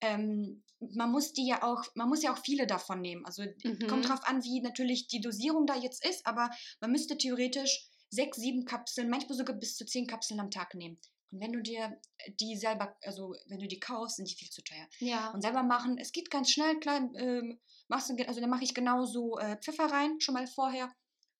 ähm, 0.00 0.62
man 0.80 1.10
muss 1.10 1.32
die 1.32 1.46
ja 1.46 1.62
auch, 1.62 1.84
man 1.94 2.08
muss 2.08 2.22
ja 2.22 2.32
auch 2.32 2.38
viele 2.42 2.66
davon 2.66 3.00
nehmen. 3.02 3.24
Also 3.26 3.42
Mhm. 3.64 3.86
kommt 3.86 4.08
drauf 4.08 4.20
an, 4.24 4.42
wie 4.42 4.60
natürlich 4.62 5.08
die 5.08 5.20
Dosierung 5.20 5.66
da 5.66 5.76
jetzt 5.76 6.04
ist, 6.06 6.26
aber 6.26 6.50
man 6.80 6.90
müsste 6.90 7.18
theoretisch 7.18 7.86
sechs, 8.10 8.38
sieben 8.38 8.64
Kapseln, 8.64 9.08
manchmal 9.10 9.36
sogar 9.36 9.56
bis 9.56 9.76
zu 9.76 9.84
zehn 9.86 10.06
Kapseln 10.06 10.40
am 10.40 10.50
Tag 10.50 10.74
nehmen. 10.74 10.98
Und 11.30 11.40
wenn 11.40 11.52
du 11.52 11.62
dir 11.62 11.98
die 12.40 12.56
selber, 12.56 12.94
also 13.04 13.34
wenn 13.46 13.58
du 13.58 13.66
die 13.66 13.80
kaufst, 13.80 14.16
sind 14.16 14.28
die 14.30 14.34
viel 14.34 14.50
zu 14.50 14.62
teuer. 14.62 14.86
Ja. 14.98 15.30
Und 15.30 15.40
selber 15.40 15.62
machen, 15.62 15.96
es 15.98 16.12
geht 16.12 16.30
ganz 16.30 16.50
schnell, 16.50 16.78
klar, 16.78 17.08
ähm, 17.16 17.58
machst 17.92 18.10
du, 18.10 18.26
also 18.26 18.40
dann 18.40 18.50
mache 18.50 18.64
ich 18.64 18.74
genauso 18.74 19.38
äh, 19.38 19.56
Pfeffer 19.58 19.86
rein, 19.92 20.20
schon 20.20 20.34
mal 20.34 20.46
vorher. 20.46 20.90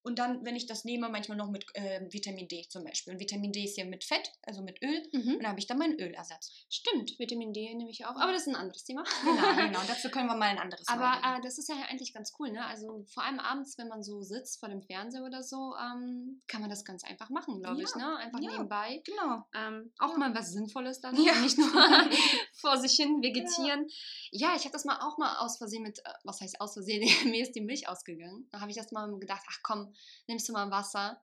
Und 0.03 0.19
dann, 0.19 0.45
wenn 0.45 0.57
ich 0.57 0.67
das 0.67 0.85
nehme, 0.85 1.09
manchmal 1.09 1.37
noch 1.39 1.49
mit 1.51 1.65
ähm, 1.75 2.13
Vitamin 2.13 2.49
D 2.49 2.67
zum 2.69 2.85
Beispiel. 2.85 3.13
Und 3.15 3.21
Vitamin 3.21 3.53
D 3.53 3.65
ist 3.65 3.77
ja 3.77 3.85
mit 3.85 4.05
Fett, 4.05 4.33
also 4.43 4.63
mit 4.63 4.83
Öl. 4.83 5.03
Mhm. 5.13 5.35
Und 5.35 5.43
dann 5.43 5.51
habe 5.51 5.61
ich 5.61 5.67
dann 5.67 5.79
meinen 5.79 5.99
Ölersatz. 5.99 6.51
Stimmt, 6.69 7.19
Vitamin 7.19 7.53
D 7.53 7.75
nehme 7.75 7.91
ich 7.91 8.05
auch. 8.05 8.17
Aber 8.17 8.33
das 8.33 8.43
ist 8.43 8.49
ein 8.49 8.57
anderes 8.57 8.85
Thema. 8.85 9.05
Genau, 9.25 9.55
genau. 9.69 9.81
Dazu 9.87 10.09
können 10.11 10.27
wir 10.29 10.37
mal 10.37 10.49
ein 10.49 10.59
anderes 10.59 10.87
Aber 10.89 11.21
äh, 11.25 11.41
das 11.43 11.59
ist 11.59 11.69
ja 11.69 11.77
eigentlich 11.89 12.13
ganz 12.13 12.33
cool, 12.39 12.51
ne? 12.51 12.65
Also 12.67 13.05
vor 13.13 13.23
allem 13.25 13.39
abends, 13.41 13.79
wenn 13.79 13.89
man 13.89 14.03
so 14.03 14.23
sitzt 14.23 14.59
vor 14.61 14.69
dem 14.69 14.83
Fernseher 14.83 15.23
oder 15.25 15.43
so, 15.43 15.75
ähm, 15.81 16.43
kann 16.49 16.61
man 16.61 16.71
das 16.71 16.85
ganz 16.85 17.05
einfach 17.05 17.31
machen, 17.31 17.61
glaube 17.61 17.83
ich, 17.83 17.91
Ja, 17.91 17.97
ne? 17.99 18.17
Einfach 18.17 18.41
ja. 18.41 18.51
nebenbei. 18.51 19.03
Genau. 19.05 19.45
Ähm, 19.55 19.93
auch 19.99 20.13
Ja. 20.13 20.19
mal 20.19 20.35
was 20.35 20.53
Sinnvolles 20.53 21.01
dann, 21.01 21.15
Ja. 21.23 21.33
nicht 21.41 21.59
nur 21.59 21.69
vor 22.55 22.77
sich 22.79 22.93
hin 22.95 23.23
vegetieren. 23.23 23.87
Ja, 24.31 24.55
ich 24.57 24.63
habe 24.65 24.73
das 24.73 24.85
mal 24.85 24.99
auch 25.01 25.19
mal 25.19 25.37
aus 25.39 25.59
Versehen 25.59 25.83
mit, 25.83 25.99
äh, 26.01 26.11
was 26.25 26.41
heißt 26.41 26.61
aus 26.61 26.73
Versehen, 26.75 27.03
mir 27.31 27.43
ist 27.43 27.53
die 27.53 27.61
Milch 27.61 27.89
ausgegangen. 27.89 28.49
Da 28.51 28.61
habe 28.61 28.71
ich 28.71 28.77
das 28.77 28.91
mal 28.93 29.09
gedacht, 29.19 29.43
ach 29.49 29.63
komm, 29.93 30.01
nimmst 30.29 30.49
du 30.49 30.53
mal 30.53 30.71
Wasser. 30.71 31.23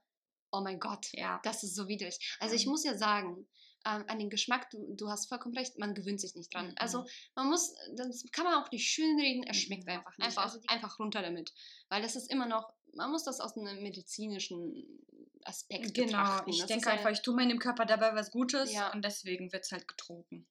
Oh 0.52 0.62
mein 0.62 0.80
Gott, 0.80 1.08
Ja. 1.14 1.40
das 1.44 1.64
ist 1.64 1.76
so 1.76 1.88
widrig. 1.88 2.18
Also 2.40 2.56
ich 2.56 2.66
Mhm. 2.66 2.72
muss 2.72 2.84
ja 2.84 2.98
sagen, 2.98 3.48
ähm, 3.86 4.04
an 4.08 4.20
den 4.20 4.30
Geschmack, 4.30 4.70
du, 4.72 4.96
du 4.96 5.10
hast 5.10 5.30
vollkommen 5.30 5.56
recht, 5.56 5.78
man 5.80 5.94
gewöhnt 5.94 6.20
sich 6.20 6.36
nicht 6.36 6.54
dran. 6.54 6.70
Mhm. 6.70 6.76
Also 6.78 7.06
man 7.36 7.48
muss, 7.48 7.74
das 7.96 8.24
kann 8.32 8.46
man 8.46 8.56
auch 8.64 8.72
nicht 8.72 8.90
schönreden, 8.90 9.44
er 9.44 9.54
schmeckt 9.54 9.86
Mhm, 9.86 9.90
einfach 9.94 10.18
nicht. 10.18 10.26
Einfach, 10.28 10.44
Also 10.44 10.60
einfach 10.68 11.00
runter 11.00 11.22
damit. 11.22 11.54
Weil 11.88 12.02
das 12.02 12.16
ist 12.16 12.30
immer 12.32 12.46
noch, 12.48 12.74
man 12.94 13.12
muss 13.12 13.24
das 13.24 13.40
aus 13.40 13.56
einem 13.56 13.82
medizinischen 13.82 15.06
Aspekt 15.44 15.94
Genau, 15.94 16.08
betrachten. 16.08 16.50
ich 16.50 16.58
Das 16.60 16.68
denke 16.68 16.90
einfach, 16.90 17.12
ich 17.12 17.22
tue 17.22 17.36
meinem 17.36 17.60
Körper 17.60 17.86
dabei 17.86 18.14
was 18.16 18.32
Gutes 18.32 18.74
Ja. 18.74 18.92
und 18.92 19.04
deswegen 19.06 19.52
wird 19.54 19.64
es 19.64 19.72
halt 19.72 19.88
getrunken. 19.88 20.48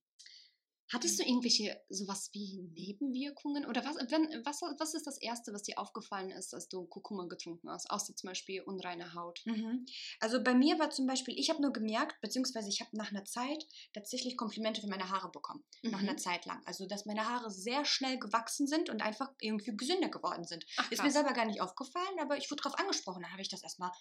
Hattest 0.88 1.18
du 1.18 1.22
irgendwelche 1.22 1.80
sowas 1.88 2.30
wie 2.32 2.58
Nebenwirkungen? 2.74 3.66
Oder 3.66 3.84
was, 3.84 3.96
wenn, 4.10 4.44
was, 4.44 4.62
was 4.62 4.94
ist 4.94 5.06
das 5.06 5.18
Erste, 5.18 5.52
was 5.52 5.62
dir 5.62 5.78
aufgefallen 5.78 6.30
ist, 6.30 6.54
als 6.54 6.68
du 6.68 6.86
Kurkuma 6.86 7.26
getrunken 7.26 7.70
hast? 7.70 7.90
Außer 7.90 8.14
zum 8.16 8.28
Beispiel 8.28 8.62
unreine 8.62 9.14
Haut. 9.14 9.46
Mhm. 9.46 9.86
Also 10.20 10.42
bei 10.42 10.54
mir 10.54 10.78
war 10.78 10.90
zum 10.90 11.06
Beispiel, 11.06 11.38
ich 11.38 11.50
habe 11.50 11.62
nur 11.62 11.72
gemerkt, 11.72 12.20
beziehungsweise 12.20 12.68
ich 12.68 12.80
habe 12.80 12.96
nach 12.96 13.10
einer 13.10 13.24
Zeit 13.24 13.66
tatsächlich 13.92 14.36
Komplimente 14.36 14.80
für 14.80 14.88
meine 14.88 15.08
Haare 15.10 15.30
bekommen. 15.30 15.64
Nach 15.90 16.02
einer 16.02 16.16
Mhm. 16.16 16.18
Zeit 16.18 16.44
lang. 16.44 16.62
Also 16.66 16.86
dass 16.86 17.06
meine 17.06 17.26
Haare 17.26 17.50
sehr 17.50 17.84
schnell 17.84 18.18
gewachsen 18.18 18.66
sind 18.66 18.90
und 18.90 19.02
einfach 19.02 19.32
irgendwie 19.40 19.76
gesünder 19.76 20.08
geworden 20.10 20.44
sind. 20.44 20.66
Ach, 20.76 20.90
Ist 20.90 21.02
mir 21.02 21.10
selber 21.10 21.32
gar 21.32 21.46
nicht 21.46 21.60
aufgefallen, 21.62 22.18
aber 22.20 22.36
ich 22.36 22.50
wurde 22.50 22.62
darauf 22.62 22.78
angesprochen. 22.78 23.22
Da 23.22 23.30
habe 23.30 23.42
ich 23.42 23.48
das 23.48 23.62
erstmal 23.62 23.92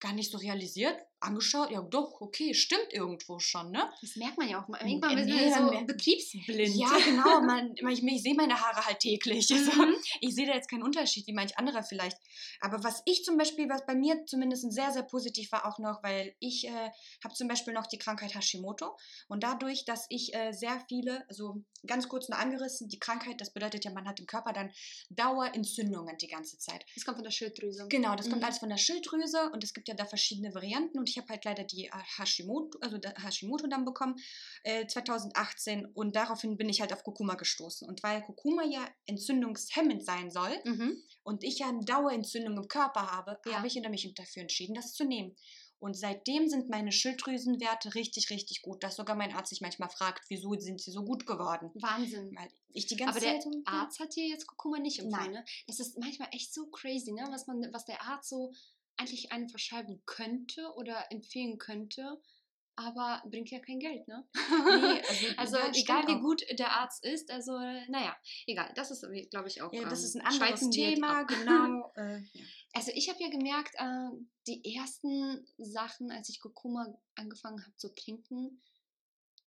gar 0.00 0.12
nicht 0.12 0.30
so 0.30 0.38
realisiert, 0.38 0.96
angeschaut. 1.20 1.70
Ja, 1.70 1.80
doch, 1.80 2.20
okay, 2.20 2.52
stimmt 2.52 2.92
irgendwo 2.92 3.38
schon, 3.38 3.70
ne? 3.70 3.90
Das 4.02 4.16
merkt 4.16 4.36
man 4.36 4.48
ja 4.48 4.62
auch. 4.62 4.68
Irgendwann 4.68 5.16
wird 5.16 5.28
man 5.28 5.80
so 5.80 5.86
betriebsblind. 5.86 6.76
Ja, 6.76 6.90
genau. 7.04 7.40
Man, 7.40 7.74
ich, 7.74 8.02
ich 8.02 8.22
sehe 8.22 8.34
meine 8.34 8.60
Haare 8.60 8.84
halt 8.84 8.98
täglich. 9.00 9.50
Also, 9.50 9.72
Mhm. 9.72 9.94
ich 10.20 10.34
sehe 10.34 10.46
da 10.46 10.54
jetzt 10.54 10.68
keinen 10.68 10.82
Unterschied, 10.82 11.26
wie 11.26 11.32
manch 11.32 11.56
anderer 11.58 11.82
vielleicht. 11.82 12.18
Aber 12.60 12.84
was 12.84 13.02
ich 13.06 13.24
zum 13.24 13.38
Beispiel, 13.38 13.68
was 13.68 13.86
bei 13.86 13.94
mir 13.94 14.24
zumindest 14.26 14.70
sehr, 14.72 14.92
sehr 14.92 15.02
positiv 15.04 15.50
war 15.52 15.66
auch 15.66 15.78
noch, 15.78 16.02
weil 16.02 16.34
ich 16.38 16.66
äh, 16.68 16.90
habe 17.24 17.34
zum 17.34 17.48
Beispiel 17.48 17.72
noch 17.72 17.86
die 17.86 17.98
Krankheit 17.98 18.34
Hashimoto. 18.34 18.96
Und 19.28 19.42
dadurch, 19.42 19.84
dass 19.86 20.06
ich 20.10 20.34
äh, 20.34 20.52
sehr 20.52 20.84
viele, 20.88 21.24
also 21.28 21.62
ganz 21.86 22.08
kurz 22.08 22.28
nur 22.28 22.38
angerissen, 22.38 22.88
die 22.88 22.98
Krankheit, 22.98 23.40
das 23.40 23.52
bedeutet 23.52 23.84
ja, 23.86 23.90
man 23.92 24.06
hat 24.06 24.20
im 24.20 24.26
Körper 24.26 24.52
dann 24.52 24.70
Dauerentzündungen 25.10 26.16
die 26.18 26.28
ganze 26.28 26.58
Zeit. 26.58 26.84
Das 26.94 27.04
kommt 27.04 27.16
von 27.16 27.24
der 27.24 27.30
Schilddrüse. 27.30 27.86
Genau, 27.88 28.14
das 28.14 28.28
kommt 28.28 28.40
Mhm. 28.42 28.44
alles 28.44 28.58
von 28.58 28.68
der 28.68 28.76
Schilddrüse 28.76 29.50
und 29.52 29.64
es 29.64 29.72
gibt 29.72 29.85
ja 29.88 29.94
da 29.94 30.04
verschiedene 30.04 30.54
Varianten 30.54 30.98
und 30.98 31.08
ich 31.08 31.18
habe 31.18 31.28
halt 31.28 31.44
leider 31.44 31.64
die 31.64 31.86
äh, 31.86 31.90
Hashimoto, 32.18 32.78
also 32.80 32.98
der 32.98 33.14
Hashimoto 33.22 33.66
dann 33.66 33.84
bekommen 33.84 34.16
äh, 34.64 34.86
2018 34.86 35.86
und 35.86 36.16
daraufhin 36.16 36.56
bin 36.56 36.68
ich 36.68 36.80
halt 36.80 36.92
auf 36.92 37.02
Kurkuma 37.04 37.34
gestoßen 37.34 37.88
und 37.88 38.02
weil 38.02 38.22
Kurkuma 38.22 38.64
ja 38.64 38.86
entzündungshemmend 39.06 40.04
sein 40.04 40.30
soll 40.30 40.56
Mhm. 40.64 40.96
und 41.22 41.44
ich 41.44 41.58
ja 41.58 41.68
eine 41.68 41.84
Dauerentzündung 41.84 42.56
im 42.56 42.68
Körper 42.68 43.10
habe, 43.12 43.38
Ja. 43.46 43.56
habe 43.58 43.66
ich 43.66 43.74
mich 43.88 44.14
dafür 44.14 44.42
entschieden, 44.42 44.74
das 44.74 44.92
zu 44.92 45.04
nehmen. 45.04 45.36
Und 45.78 45.94
seitdem 45.94 46.48
sind 46.48 46.70
meine 46.70 46.90
Schilddrüsenwerte 46.90 47.94
richtig, 47.94 48.30
richtig 48.30 48.62
gut, 48.62 48.82
dass 48.82 48.96
sogar 48.96 49.14
mein 49.14 49.34
Arzt 49.34 49.50
sich 49.50 49.60
manchmal 49.60 49.90
fragt, 49.90 50.24
wieso 50.30 50.54
sind 50.58 50.80
sie 50.80 50.90
so 50.90 51.04
gut 51.04 51.26
geworden. 51.26 51.70
Wahnsinn. 51.74 52.34
Weil 52.34 52.48
ich 52.72 52.86
die 52.86 52.96
ganze 52.96 53.10
Aber 53.18 53.20
der 53.20 53.34
Zeit 53.40 53.42
so, 53.42 53.50
Arzt 53.66 54.00
hat 54.00 54.16
dir 54.16 54.26
jetzt 54.26 54.46
Kurkuma 54.46 54.78
nicht 54.78 55.00
empfohlen, 55.00 55.32
Nein. 55.32 55.42
ne? 55.42 55.44
Das 55.66 55.78
ist 55.78 55.98
manchmal 55.98 56.28
echt 56.32 56.54
so 56.54 56.66
crazy, 56.68 57.12
ne? 57.12 57.26
Was, 57.30 57.46
man, 57.46 57.68
was 57.74 57.84
der 57.84 58.00
Arzt 58.02 58.30
so 58.30 58.54
eigentlich 58.96 59.32
einem 59.32 59.48
verschreiben 59.48 60.02
könnte 60.06 60.72
oder 60.76 61.10
empfehlen 61.10 61.58
könnte, 61.58 62.20
aber 62.76 63.22
bringt 63.30 63.50
ja 63.50 63.58
kein 63.58 63.78
Geld, 63.78 64.06
ne? 64.06 64.26
Nee, 64.34 65.02
also, 65.38 65.56
Also 65.56 65.56
ja, 65.56 65.72
egal 65.74 66.06
wie 66.08 66.20
gut 66.20 66.42
der 66.58 66.72
Arzt 66.72 67.04
ist, 67.04 67.30
also 67.30 67.52
naja, 67.88 68.14
egal. 68.46 68.70
Das 68.74 68.90
ist, 68.90 69.06
glaube 69.30 69.48
ich, 69.48 69.62
auch. 69.62 69.72
Ja, 69.72 69.88
das 69.88 70.00
ähm, 70.00 70.04
ist 70.04 70.16
ein 70.16 70.26
anderes 70.26 70.70
Thema, 70.70 71.22
genau. 71.24 71.92
Äh, 71.96 72.18
ja. 72.18 72.44
Also 72.74 72.92
ich 72.94 73.08
habe 73.08 73.22
ja 73.22 73.30
gemerkt, 73.30 73.74
äh, 73.78 74.10
die 74.46 74.74
ersten 74.76 75.46
Sachen, 75.56 76.10
als 76.10 76.28
ich 76.28 76.40
Kurkuma 76.40 76.86
angefangen 77.14 77.64
habe 77.64 77.76
zu 77.76 77.94
trinken, 77.94 78.60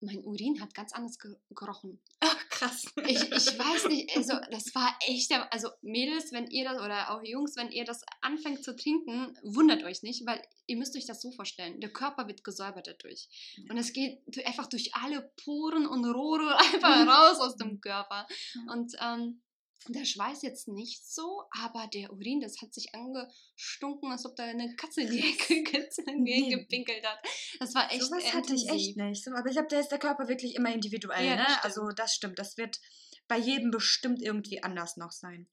mein 0.02 0.24
Urin 0.24 0.62
hat 0.62 0.74
ganz 0.74 0.94
anders 0.94 1.20
ge 1.20 1.36
gerochen. 1.50 2.00
Ach, 2.22 2.50
krass. 2.50 2.86
Ich, 3.08 3.22
ich 3.22 3.60
weiß 3.60 3.88
nicht, 3.88 4.10
also 4.16 4.34
das 4.52 4.74
war 4.74 4.98
echt, 5.08 5.30
der- 5.32 5.52
also 5.52 5.70
Mädels, 5.82 6.32
wenn 6.32 6.48
ihr 6.48 6.64
das, 6.64 6.82
oder 6.82 7.12
auch 7.12 7.22
Jungs, 7.24 7.56
wenn 7.56 7.72
ihr 7.72 7.86
das 7.86 8.04
anfängt 8.22 8.64
zu 8.64 8.76
trinken, 8.76 9.38
wundert 9.44 9.84
euch 9.84 10.02
nicht, 10.04 10.26
weil 10.26 10.42
ihr 10.68 10.78
müsst 10.78 10.96
euch 10.96 11.06
das 11.06 11.22
so 11.22 11.32
vorstellen, 11.32 11.80
der 11.82 11.92
Körper 11.92 12.28
wird 12.28 12.44
gesäubert 12.44 12.88
dadurch. 12.88 13.28
Und 13.70 13.78
es 13.78 13.92
geht 13.94 14.22
einfach 14.46 14.68
durch 14.68 14.94
alle 14.96 15.32
Poren 15.44 15.86
und 15.86 16.06
Rohre 16.06 16.58
einfach 16.74 17.08
raus 17.08 17.40
aus 17.40 17.56
dem 17.58 17.82
Körper. 17.82 18.26
Und 18.72 18.94
ähm, 19.02 19.42
der 19.88 20.06
Schweiß 20.06 20.42
jetzt 20.42 20.68
nicht 20.68 21.06
so, 21.06 21.44
aber 21.52 21.88
der 21.88 22.12
Urin, 22.12 22.42
das 22.42 22.62
hat 22.62 22.74
sich 22.74 22.94
angestunken, 22.94 24.12
als 24.12 24.26
ob 24.26 24.36
da 24.36 24.44
eine 24.44 24.76
Katze 24.76 25.02
in 25.02 25.12
die 25.12 25.20
Ecke 25.30 25.90
Nee. 26.18 26.50
gepinkelt 26.50 27.06
hat. 27.06 27.20
Das 27.60 27.74
war 27.74 27.92
echt 27.92 28.04
so 28.04 28.12
was 28.12 28.34
hatte 28.34 28.54
ich 28.54 28.68
echt 28.70 28.98
nicht. 28.98 29.24
So, 29.24 29.32
aber 29.32 29.48
ich 29.48 29.54
glaube, 29.54 29.70
da 29.70 29.80
ist 29.80 29.90
der 29.90 30.00
Körper 30.00 30.28
wirklich 30.28 30.56
immer 30.56 30.74
individuell. 30.74 31.26
Ja, 31.26 31.36
ne? 31.36 31.44
das 31.44 31.54
stimmt. 31.54 31.66
Also 31.66 31.90
das 31.96 32.14
stimmt. 32.16 32.40
Das 32.40 32.58
wird 32.58 32.80
bei 33.28 33.38
jedem 33.38 33.72
bestimmt 33.72 34.22
irgendwie 34.22 34.62
anders 34.64 34.98
noch 34.98 35.12
sein. 35.12 35.48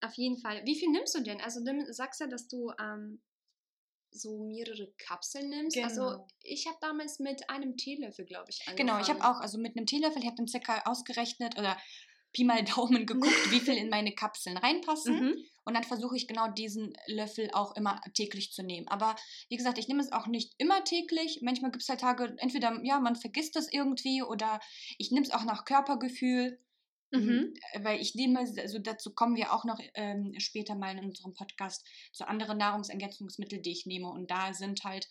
Auf 0.00 0.14
jeden 0.14 0.38
Fall. 0.40 0.62
Wie 0.64 0.78
viel 0.78 0.90
nimmst 0.90 1.14
du 1.14 1.20
denn? 1.22 1.40
Also 1.40 1.60
du 1.64 1.92
sagst 1.92 2.20
ja, 2.20 2.26
dass 2.26 2.48
du 2.48 2.72
ähm, 2.80 3.22
so 4.10 4.38
mehrere 4.44 4.92
Kapseln 4.98 5.48
nimmst. 5.48 5.76
Also 5.78 6.02
Genau. 6.02 6.26
ich 6.42 6.66
habe 6.66 6.78
damals 6.80 7.18
mit 7.18 7.48
einem 7.48 7.76
Teelöffel, 7.76 8.24
glaube 8.24 8.50
ich, 8.50 8.60
angefangen. 8.66 8.88
Genau, 8.88 9.00
ich 9.00 9.08
habe 9.08 9.20
auch, 9.24 9.40
also 9.40 9.58
mit 9.58 9.76
einem 9.76 9.86
Teelöffel, 9.86 10.20
ich 10.20 10.26
habe 10.26 10.36
dann 10.36 10.48
circa 10.48 10.82
ausgerechnet 10.84 11.56
oder 11.58 11.78
Pi 12.32 12.44
mal 12.44 12.64
Daumen 12.64 13.06
geguckt, 13.06 13.50
wie 13.50 13.60
viel 13.60 13.76
in 13.76 13.88
meine 13.90 14.12
Kapseln 14.14 14.56
reinpassen. 14.56 15.20
Mhm. 15.20 15.34
Und 15.64 15.74
dann 15.74 15.84
versuche 15.84 16.16
ich 16.16 16.26
genau 16.26 16.48
diesen 16.48 16.92
Löffel 17.06 17.50
auch 17.52 17.76
immer 17.76 18.00
täglich 18.14 18.52
zu 18.52 18.62
nehmen. 18.62 18.88
Aber 18.88 19.14
wie 19.48 19.56
gesagt, 19.56 19.78
ich 19.78 19.86
nehme 19.86 20.00
es 20.00 20.10
auch 20.10 20.26
nicht 20.26 20.54
immer 20.58 20.82
täglich. 20.82 21.40
Manchmal 21.42 21.70
gibt 21.70 21.82
es 21.82 21.88
halt 21.88 22.00
Tage, 22.00 22.34
entweder, 22.38 22.80
ja, 22.82 22.98
man 22.98 23.14
vergisst 23.14 23.54
das 23.54 23.72
irgendwie 23.72 24.22
oder 24.22 24.60
ich 24.98 25.12
nehme 25.12 25.24
es 25.24 25.32
auch 25.32 25.44
nach 25.44 25.64
Körpergefühl. 25.64 26.58
Mhm. 27.12 27.54
Äh, 27.72 27.84
Weil 27.84 28.00
ich 28.00 28.14
nehme, 28.14 28.40
also 28.40 28.78
dazu 28.78 29.14
kommen 29.14 29.36
wir 29.36 29.52
auch 29.52 29.64
noch 29.64 29.78
ähm, 29.94 30.34
später 30.38 30.74
mal 30.74 30.96
in 30.96 31.04
unserem 31.04 31.34
Podcast 31.34 31.86
zu 32.12 32.26
anderen 32.26 32.58
Nahrungsergänzungsmitteln, 32.58 33.62
die 33.62 33.72
ich 33.72 33.86
nehme. 33.86 34.08
Und 34.08 34.30
da 34.30 34.54
sind 34.54 34.82
halt 34.82 35.08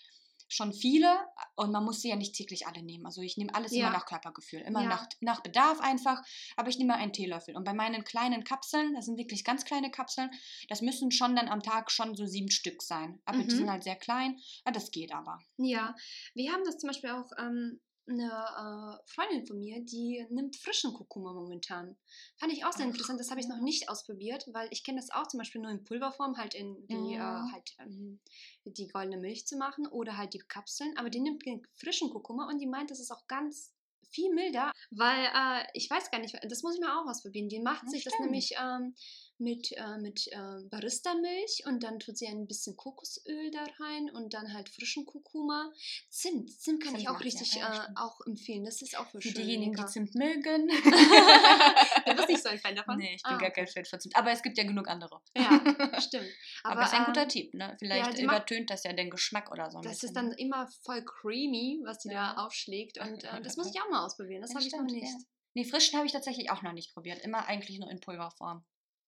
schon 0.52 0.74
viele 0.74 1.18
und 1.56 1.72
man 1.72 1.84
muss 1.84 2.02
sie 2.02 2.10
ja 2.10 2.16
nicht 2.16 2.36
täglich 2.36 2.68
alle 2.68 2.84
nehmen. 2.84 3.06
Also 3.06 3.22
ich 3.22 3.38
nehme 3.38 3.54
alles 3.56 3.72
Ja. 3.74 3.88
immer 3.88 3.98
nach 3.98 4.06
Körpergefühl, 4.06 4.62
immer 4.62 4.82
Ja. 4.84 4.90
nach, 4.90 5.08
nach 5.22 5.42
Bedarf 5.42 5.80
einfach, 5.80 6.22
aber 6.58 6.70
ich 6.70 6.78
nehme 6.78 6.96
einen 6.96 7.14
Teelöffel. 7.14 7.56
Und 7.56 7.64
bei 7.64 7.74
meinen 7.74 8.04
kleinen 8.04 8.44
Kapseln, 8.44 8.94
das 8.94 9.06
sind 9.06 9.18
wirklich 9.18 9.44
ganz 9.44 9.66
kleine 9.66 9.92
Kapseln, 9.92 10.30
das 10.70 10.82
müssen 10.82 11.12
schon 11.12 11.36
dann 11.36 11.48
am 11.48 11.62
Tag 11.64 11.92
schon 11.92 12.16
so 12.16 12.26
sieben 12.26 12.52
Stück 12.52 12.82
sein. 12.82 13.22
Aber 13.26 13.38
die 13.44 13.46
Mhm. 13.46 13.50
sind 13.50 13.72
halt 13.72 13.84
sehr 13.84 13.96
klein, 13.96 14.38
ja, 14.66 14.72
das 14.72 14.92
geht 14.92 15.14
aber. 15.14 15.40
Ja, 15.58 15.96
wir 16.34 16.52
haben 16.52 16.64
das 16.66 16.78
zum 16.78 16.88
Beispiel 16.90 17.12
auch 17.12 17.32
ähm, 17.38 17.80
eine 18.08 19.00
äh, 19.04 19.10
Freundin 19.10 19.46
von 19.46 19.60
mir, 19.60 19.80
die 19.84 20.26
nimmt 20.30 20.56
frischen 20.56 20.94
Kurkuma 20.94 21.34
momentan. 21.34 21.98
Fand 22.38 22.52
ich 22.52 22.66
auch 22.66 22.74
sehr 22.74 22.86
Ach, 22.86 22.88
interessant. 22.88 23.20
Das 23.20 23.30
habe 23.30 23.40
ich 23.40 23.48
noch 23.48 23.62
nicht 23.62 23.90
ausprobiert, 23.90 24.46
weil 24.54 24.68
ich 24.72 24.84
kenne 24.84 25.00
das 25.00 25.12
auch 25.12 25.28
zum 25.28 25.38
Beispiel 25.38 25.62
nur 25.62 25.72
in 25.72 25.84
Pulverform, 25.84 26.38
halt 26.38 26.54
in 26.56 26.88
die, 26.88 27.14
äh, 27.14 27.20
Mhm. 27.20 27.52
halt, 27.52 27.76
ähm, 27.80 28.20
die 28.66 28.88
goldene 28.88 29.18
Milch 29.18 29.46
zu 29.48 29.58
machen 29.58 29.88
oder 29.88 30.18
halt 30.18 30.34
die 30.34 30.40
Kapseln. 30.40 30.98
Aber 30.98 31.10
die 31.10 31.20
nimmt 31.20 31.46
den 31.46 31.62
frischen 31.76 32.10
Kurkuma 32.10 32.48
und 32.50 32.60
die 32.60 32.68
meint, 32.68 32.92
das 32.92 33.00
ist 33.00 33.12
auch 33.12 33.28
ganz 33.28 33.74
viel 34.10 34.34
milder, 34.34 34.72
weil 34.90 35.26
äh, 35.26 35.66
ich 35.74 35.90
weiß 35.90 36.12
gar 36.12 36.20
nicht, 36.20 36.38
das 36.44 36.64
muss 36.64 36.76
ich 36.76 36.82
mal 36.82 37.00
auch 37.02 37.08
ausprobieren. 37.10 37.48
Die 37.48 37.60
macht 37.62 37.88
Ja, 37.88 37.90
sich 37.90 38.04
das 38.04 38.18
stimmt. 38.18 38.20
nämlich 38.20 38.56
ähm, 38.60 38.94
mit, 39.42 39.72
äh, 39.74 39.98
mit 39.98 40.28
äh, 40.28 40.62
Barista-Milch 40.70 41.64
und 41.66 41.82
dann 41.84 42.00
tut 42.00 42.18
sie 42.18 42.28
ein 42.28 42.46
bisschen 42.48 42.78
Kokosöl 42.78 43.50
da 43.52 43.64
rein 43.84 44.10
und 44.12 44.34
dann 44.34 44.54
halt 44.54 44.70
frischen 44.70 45.06
Kurkuma. 45.06 45.72
Zimt, 46.10 46.52
Zimt 46.52 46.82
kann 46.84 46.92
Zimt 46.92 47.02
ich 47.02 47.10
auch 47.10 47.14
ja, 47.20 47.20
richtig 47.26 47.56
ja, 47.56 47.70
äh, 47.72 47.82
stimmt. 47.82 47.98
auch 47.98 48.22
empfehlen. 48.28 48.64
Das 48.66 48.82
ist 48.82 48.98
auch 48.98 49.08
für 49.10 49.20
Für 49.20 49.32
diejenigen, 49.34 49.74
die. 49.76 49.86
Zimt 49.88 50.14
mögen. 50.16 50.68
du 50.68 52.16
bist 52.16 52.30
nicht 52.30 52.44
so 52.44 52.50
ein 52.50 52.60
Fan 52.60 52.76
davon? 52.76 52.98
nee, 52.98 53.16
ich 53.16 53.24
bin 53.24 53.34
Ah, 53.34 53.38
gar 53.38 53.50
okay. 53.50 53.66
kein 53.66 53.68
Fan 53.68 53.86
von 53.86 54.00
Zimt. 54.00 54.16
Aber 54.16 54.32
es 54.32 54.42
gibt 54.42 54.58
ja 54.58 54.64
genug 54.64 54.88
andere. 54.88 55.22
Ja, 55.36 56.00
stimmt. 56.00 56.28
Aber, 56.64 56.74
Aber, 56.74 56.82
es 56.84 56.88
ist 56.88 56.94
ein 56.94 57.00
ähm, 57.02 57.06
guter 57.08 57.28
Tipp, 57.28 57.54
ne? 57.54 57.76
Vielleicht 57.80 58.10
macht- 58.12 58.20
übertönt 58.20 58.70
das 58.70 58.84
ja 58.84 58.94
den 58.94 59.10
Geschmack 59.10 59.52
oder 59.52 59.72
so. 59.72 59.78
ein 59.80 59.84
Das 59.84 59.94
ist 59.94 60.02
bisschen, 60.02 60.16
dann 60.16 60.30
ne? 60.30 60.36
immer 60.38 60.68
voll 60.84 61.04
creamy, 61.04 61.82
was 61.84 62.00
die 62.00 62.10
Ja. 62.10 62.34
da 62.36 62.46
aufschlägt. 62.46 63.00
Und 63.00 63.24
äh, 63.24 63.42
das 63.42 63.58
muss 63.58 63.68
ich 63.74 63.82
auch 63.82 63.90
mal 63.90 64.06
ausprobieren. 64.06 64.42
Das 64.42 64.52
Ja, 64.52 64.58
habe 64.58 64.66
ich 64.68 64.74
noch 64.74 64.84
nicht. 64.84 65.04
ja. 65.12 65.18
Nee, 65.54 65.66
frischen 65.66 65.98
habe 65.98 66.06
ich 66.08 66.14
tatsächlich 66.14 66.50
auch 66.50 66.62
noch 66.62 66.72
nicht 66.72 66.94
probiert. 66.94 67.20
Immer 67.26 67.46
eigentlich 67.48 67.78
nur 67.80 67.90
in 67.92 68.00
Pulverform. 68.00 68.64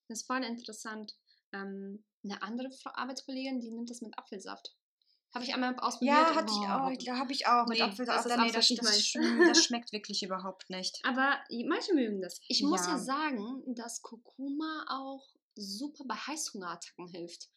Das 0.08 0.22
ist 0.22 0.28
voll 0.28 0.44
interessant. 0.44 1.16
Ähm, 1.52 2.04
eine 2.24 2.42
andere 2.42 2.72
Frau, 2.72 2.92
Arbeitskollegin, 2.94 3.60
die 3.60 3.72
nimmt 3.72 3.90
das 3.90 4.02
mit 4.02 4.18
Apfelsaft. 4.18 4.76
Habe 5.34 5.46
ich 5.46 5.54
einmal 5.54 5.76
ausprobiert. 5.80 6.16
Ja, 6.16 6.36
hatte 6.36 6.52
ich 6.54 6.60
boah. 6.60 6.84
auch. 6.86 7.02
Ja, 7.02 7.18
habe 7.18 7.32
ich 7.32 7.48
auch. 7.48 7.66
Mit 7.68 7.80
Nee, 7.80 7.84
Apfelsaft. 7.84 8.26
das 8.30 8.38
Nee, 8.38 8.52
das, 8.52 8.68
das, 8.68 9.14
das 9.48 9.66
schmeckt 9.66 9.92
wirklich 9.92 10.22
überhaupt 10.22 10.70
nicht. 10.70 11.00
Aber 11.04 11.40
manche 11.68 11.94
mögen 11.96 12.22
das. 12.22 12.40
Ich 12.48 12.62
muss 12.62 12.86
ja 12.86 12.94
Ja. 12.94 12.98
sagen, 13.00 13.64
dass 13.76 14.02
Kurkuma 14.04 14.86
auch 14.90 15.26
super 15.56 16.04
bei 16.08 16.16
Heißhungerattacken 16.16 17.08
hilft. 17.08 17.50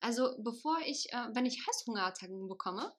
Also 0.00 0.36
bevor 0.38 0.78
ich, 0.86 1.12
äh, 1.12 1.28
wenn 1.34 1.44
ich 1.44 1.66
Heißhungerattacken 1.66 2.48
bekomme, 2.48 2.94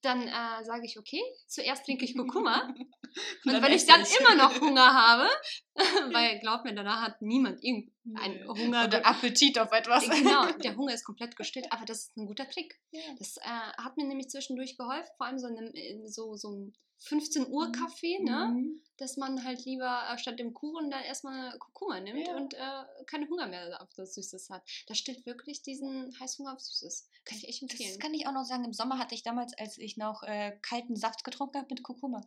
dann 0.00 0.22
äh, 0.28 0.64
sage 0.64 0.86
ich, 0.86 0.98
okay, 0.98 1.22
zuerst 1.46 1.84
trinke 1.84 2.04
ich 2.04 2.14
Kurkuma. 2.16 2.68
Und 3.44 3.62
wenn 3.62 3.72
ich 3.72 3.86
dann 3.86 4.02
ich. 4.02 4.18
immer 4.18 4.34
noch 4.34 4.60
Hunger 4.60 4.92
habe, 4.94 5.28
weil 6.12 6.38
glaub 6.38 6.64
mir, 6.64 6.74
danach 6.74 7.02
hat 7.02 7.20
niemand 7.22 7.62
irgend 7.64 7.90
ein 8.14 8.46
Hunger. 8.46 8.84
Oder 8.84 9.04
Appetit 9.04 9.58
auf 9.58 9.72
etwas. 9.72 10.08
genau, 10.08 10.46
der 10.62 10.76
Hunger 10.76 10.94
ist 10.94 11.04
komplett 11.04 11.36
gestillt, 11.36 11.66
aber 11.70 11.84
das 11.84 12.06
ist 12.06 12.16
ein 12.16 12.26
guter 12.26 12.48
Trick. 12.48 12.80
Ja. 12.92 13.00
Das 13.18 13.36
äh, 13.38 13.42
hat 13.42 13.96
mir 13.96 14.04
nämlich 14.06 14.28
zwischendurch 14.30 14.76
geholfen, 14.76 15.10
vor 15.16 15.26
allem 15.26 15.38
so 15.38 15.48
in 15.48 15.58
einem, 15.58 15.70
in 15.72 16.06
so, 16.08 16.36
so 16.36 16.48
einem 16.48 16.72
15 16.98 17.48
Uhr 17.48 17.70
Kaffee, 17.72 18.18
ne? 18.20 18.52
Mhm. 18.54 18.80
dass 18.96 19.16
man 19.16 19.44
halt 19.44 19.64
lieber 19.64 20.04
äh, 20.10 20.16
statt 20.16 20.38
dem 20.38 20.54
Kuchen 20.54 20.90
dann 20.90 21.02
erstmal 21.02 21.58
Kurkuma 21.58 22.00
nimmt 22.00 22.26
Ja. 22.26 22.36
und 22.36 22.54
äh, 22.54 23.04
keinen 23.06 23.28
Hunger 23.28 23.46
mehr 23.46 23.82
auf 23.82 23.92
das 23.94 24.14
Süßes 24.14 24.48
hat. 24.50 24.62
Das 24.86 24.96
stillt 24.96 25.26
wirklich 25.26 25.62
diesen 25.62 26.18
Heißhunger 26.18 26.54
auf 26.54 26.60
Süßes. 26.60 27.08
Kann 27.24 27.36
ich 27.38 27.48
echt 27.48 27.62
empfehlen. 27.62 27.90
Das 27.90 27.98
kann 27.98 28.14
ich 28.14 28.26
auch 28.26 28.32
noch 28.32 28.44
sagen. 28.44 28.64
Im 28.64 28.72
Sommer 28.72 28.98
hatte 28.98 29.14
ich 29.14 29.22
damals, 29.22 29.52
als 29.58 29.76
ich 29.76 29.96
noch 29.96 30.22
äh, 30.22 30.56
kalten 30.62 30.96
Saft 30.96 31.24
getrunken 31.24 31.58
habe 31.58 31.66
mit 31.70 31.82
Kurkuma. 31.82 32.20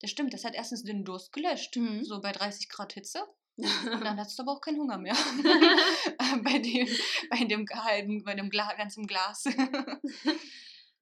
Das 0.00 0.10
stimmt, 0.10 0.32
das 0.34 0.44
hat 0.44 0.54
erstens 0.54 0.82
den 0.82 1.04
Durst 1.04 1.32
gelöscht. 1.32 1.76
Mhm. 1.76 2.04
So 2.04 2.20
bei 2.20 2.32
30 2.32 2.68
Grad 2.68 2.91
Hitze. 2.92 3.24
Und 3.56 3.66
dann 4.04 4.16
hattest 4.18 4.38
du 4.38 4.42
aber 4.42 4.52
auch 4.52 4.60
keinen 4.60 4.80
Hunger 4.80 4.98
mehr. 4.98 5.14
bei 6.44 6.58
dem, 6.58 6.88
bei 7.30 7.44
dem 7.44 7.66
halben, 7.68 8.24
bei 8.24 8.34
dem 8.34 8.50
Gla 8.50 8.74
ganzen 8.74 9.06
Glas. 9.06 9.44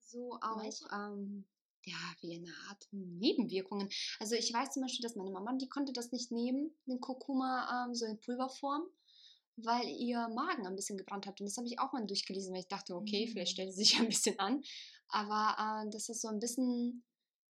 so 0.00 0.32
auch, 0.40 0.62
ähm, 0.92 1.46
ja, 1.84 1.96
wie 2.20 2.34
eine 2.36 2.52
Art 2.68 2.88
Nebenwirkungen. 2.90 3.88
Also 4.18 4.34
ich 4.34 4.52
weiß 4.52 4.70
zum 4.72 4.82
Beispiel, 4.82 5.02
dass 5.02 5.16
meine 5.16 5.30
Mama, 5.30 5.52
die 5.56 5.68
konnte 5.68 5.92
das 5.92 6.12
nicht 6.12 6.30
nehmen, 6.30 6.74
den 6.86 7.00
Kurkuma 7.00 7.86
ähm, 7.86 7.94
so 7.94 8.04
in 8.06 8.20
Pulverform, 8.20 8.82
weil 9.56 9.88
ihr 9.88 10.28
Magen 10.28 10.66
ein 10.66 10.76
bisschen 10.76 10.98
gebrannt 10.98 11.26
hat. 11.26 11.40
Und 11.40 11.46
das 11.46 11.56
habe 11.56 11.66
ich 11.66 11.78
auch 11.78 11.92
mal 11.92 12.06
durchgelesen, 12.06 12.52
weil 12.52 12.60
ich 12.60 12.68
dachte, 12.68 12.94
okay, 12.94 13.26
Mm. 13.26 13.28
vielleicht 13.30 13.52
stellt 13.52 13.72
sie 13.72 13.84
sich 13.84 13.98
ein 13.98 14.06
bisschen 14.08 14.38
an. 14.38 14.62
Aber 15.08 15.84
äh, 15.86 15.90
das 15.90 16.06
so 16.06 16.28
ein 16.28 16.38
bisschen, 16.38 17.04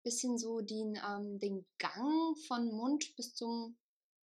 bisschen 0.02 0.38
so 0.38 0.60
den, 0.60 0.96
ähm, 0.96 1.38
den 1.38 1.66
Gang 1.78 2.36
von 2.46 2.66
Mund 2.66 3.14
bis 3.16 3.34
zum 3.34 3.76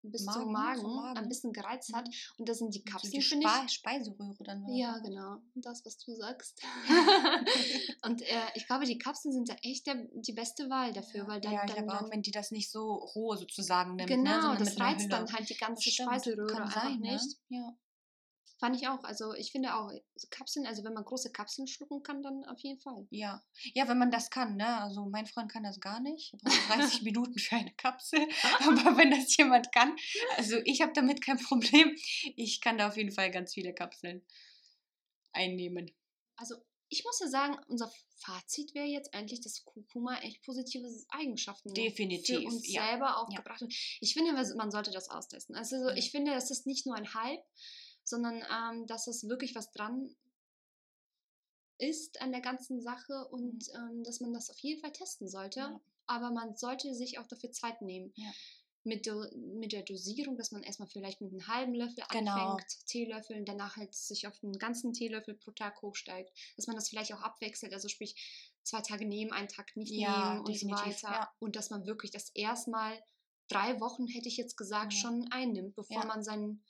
bis 0.03 0.25
zum 0.25 0.51
Magen, 0.51 0.51
Magen, 0.51 0.81
zum 0.81 0.96
Magen. 0.96 1.17
ein 1.17 1.27
bisschen 1.27 1.53
gereizt 1.53 1.93
hat. 1.93 2.08
Mhm. 2.08 2.13
Und 2.39 2.50
das 2.50 2.58
sind 2.60 2.74
die 2.74 2.84
Kapseln, 2.84 3.12
die 3.12 3.22
finde 3.22 3.48
ich. 3.48 3.51
Spe 3.51 3.70
Speiseröhre 3.70 4.43
dann. 4.43 4.63
oder 4.63 4.74
Ja, 4.75 4.98
genau. 5.00 5.38
Das, 5.55 5.86
was 5.86 5.98
du 5.98 6.15
sagst. 6.15 6.62
und 8.05 8.22
äh, 8.22 8.25
ich 8.55 8.67
glaube, 8.67 8.86
die 8.86 8.98
Kapseln 8.98 9.34
sind 9.34 9.50
da 9.50 9.55
echt 9.63 9.88
der, 9.88 10.08
die 10.13 10.34
beste 10.34 10.70
Wahl 10.70 10.93
dafür, 10.93 11.27
weil 11.27 11.41
dann, 11.41 11.53
ja, 11.53 11.65
ich 11.65 11.74
dann, 11.74 11.86
glaube 11.86 12.05
auch, 12.05 12.12
wenn 12.12 12.22
die 12.22 12.31
das 12.31 12.51
nicht 12.51 12.72
so 12.72 12.93
roh 12.93 13.36
sozusagen 13.36 13.96
nimmt. 13.96 14.10
genau, 14.10 14.53
ne, 14.53 14.60
das 14.60 14.79
reizt 14.79 15.12
dann 15.12 15.31
halt 15.31 15.50
die 15.50 15.58
ganze 15.58 15.89
stimmt, 15.89 16.10
Speiseröhre 16.10 16.63
einfach 16.63 16.84
sein, 16.84 17.00
ne? 17.00 17.13
nicht. 17.13 17.38
Ja. 17.50 17.75
Fand 18.61 18.75
ich 18.75 18.87
auch. 18.87 19.03
Also 19.03 19.33
ich 19.33 19.51
finde 19.51 19.73
auch 19.73 19.91
Kapseln, 20.29 20.67
also 20.67 20.83
wenn 20.83 20.93
man 20.93 21.03
große 21.03 21.31
Kapseln 21.31 21.67
schlucken 21.67 22.03
kann, 22.03 22.21
dann 22.21 22.45
auf 22.45 22.59
jeden 22.59 22.79
Fall. 22.79 23.07
Ja. 23.09 23.43
ja, 23.73 23.87
wenn 23.87 23.97
man 23.97 24.11
das 24.11 24.29
kann, 24.29 24.55
ne? 24.55 24.77
Also 24.81 25.03
mein 25.05 25.25
Freund 25.25 25.51
kann 25.51 25.63
das 25.63 25.79
gar 25.79 25.99
nicht. 25.99 26.31
Braucht 26.43 26.69
30 26.69 27.01
Minuten 27.01 27.39
für 27.39 27.55
eine 27.55 27.73
Kapsel. 27.73 28.19
Aber 28.59 28.97
wenn 28.97 29.09
das 29.09 29.35
jemand 29.35 29.71
kann, 29.71 29.95
also 30.37 30.57
ich 30.63 30.79
habe 30.81 30.93
damit 30.93 31.25
kein 31.25 31.39
Problem. 31.39 31.95
Ich 32.35 32.61
kann 32.61 32.77
da 32.77 32.89
auf 32.89 32.97
jeden 32.97 33.11
Fall 33.11 33.31
ganz 33.31 33.55
viele 33.55 33.73
Kapseln 33.73 34.23
einnehmen. 35.33 35.89
Also 36.35 36.53
ich 36.89 37.03
muss 37.03 37.19
ja 37.19 37.29
sagen, 37.29 37.57
unser 37.67 37.91
Fazit 38.17 38.75
wäre 38.75 38.85
jetzt 38.85 39.15
eigentlich, 39.15 39.41
dass 39.41 39.65
Kurkuma 39.65 40.19
echt 40.19 40.43
positive 40.43 40.87
Eigenschaften 41.09 41.73
Definitiv, 41.73 42.41
für 42.41 42.45
uns 42.45 42.71
ja. 42.71 42.85
selber 42.85 43.17
auch 43.17 43.29
gebracht 43.29 43.61
hat. 43.61 43.73
Ich 44.01 44.13
finde, 44.13 44.33
man 44.33 44.69
sollte 44.69 44.91
das 44.91 45.09
austesten. 45.09 45.55
Also 45.55 45.89
ich 45.95 46.11
finde, 46.11 46.33
das 46.33 46.51
ist 46.51 46.67
nicht 46.67 46.85
nur 46.85 46.95
ein 46.95 47.11
Hype, 47.15 47.43
sondern 48.11 48.43
ähm, 48.51 48.85
dass 48.85 49.07
es 49.07 49.27
wirklich 49.27 49.55
was 49.55 49.71
dran 49.71 50.15
ist 51.79 52.21
an 52.21 52.31
der 52.31 52.41
ganzen 52.41 52.79
Sache 52.79 53.27
und 53.31 53.67
ähm, 53.73 54.03
dass 54.03 54.19
man 54.19 54.33
das 54.33 54.51
auf 54.51 54.59
jeden 54.59 54.79
Fall 54.81 54.91
testen 54.91 55.27
sollte. 55.27 55.61
Ja. 55.61 55.81
Aber 56.05 56.29
man 56.31 56.55
sollte 56.55 56.93
sich 56.93 57.17
auch 57.17 57.27
dafür 57.27 57.51
Zeit 57.51 57.81
nehmen. 57.81 58.13
Ja. 58.15 58.31
Mit, 58.83 59.05
Do 59.05 59.25
mit 59.35 59.73
der 59.73 59.83
Dosierung, 59.83 60.37
dass 60.37 60.51
man 60.51 60.63
erstmal 60.63 60.89
vielleicht 60.89 61.21
mit 61.21 61.31
einem 61.31 61.47
halben 61.47 61.75
Löffel 61.75 62.03
Genau. 62.09 62.31
anfängt, 62.31 62.85
Teelöffel, 62.87 63.37
und 63.37 63.47
danach 63.47 63.77
halt 63.77 63.93
sich 63.93 64.25
auf 64.25 64.33
einen 64.43 64.57
ganzen 64.57 64.91
Teelöffel 64.91 65.35
pro 65.35 65.51
Tag 65.51 65.81
hochsteigt. 65.83 66.31
Dass 66.55 66.65
man 66.65 66.75
das 66.75 66.89
vielleicht 66.89 67.13
auch 67.13 67.21
abwechselt, 67.21 67.73
also 67.73 67.87
sprich 67.89 68.15
zwei 68.63 68.81
Tage 68.81 69.05
nehmen, 69.05 69.31
einen 69.31 69.47
Tag 69.47 69.75
nicht 69.75 69.91
Ja, 69.91 70.33
nehmen 70.33 70.45
und 70.45 70.57
so 70.57 70.67
weiter. 70.69 71.29
Und 71.39 71.55
dass 71.55 71.69
man 71.69 71.85
wirklich 71.85 72.09
das 72.09 72.29
erstmal 72.33 72.99
drei 73.47 73.79
Wochen, 73.79 74.07
hätte 74.07 74.27
ich 74.29 74.37
jetzt 74.37 74.57
gesagt, 74.57 74.93
schon 74.93 75.27
einnimmt, 75.31 75.75
bevor 75.75 76.05
man 76.05 76.23
seinen, 76.23 76.63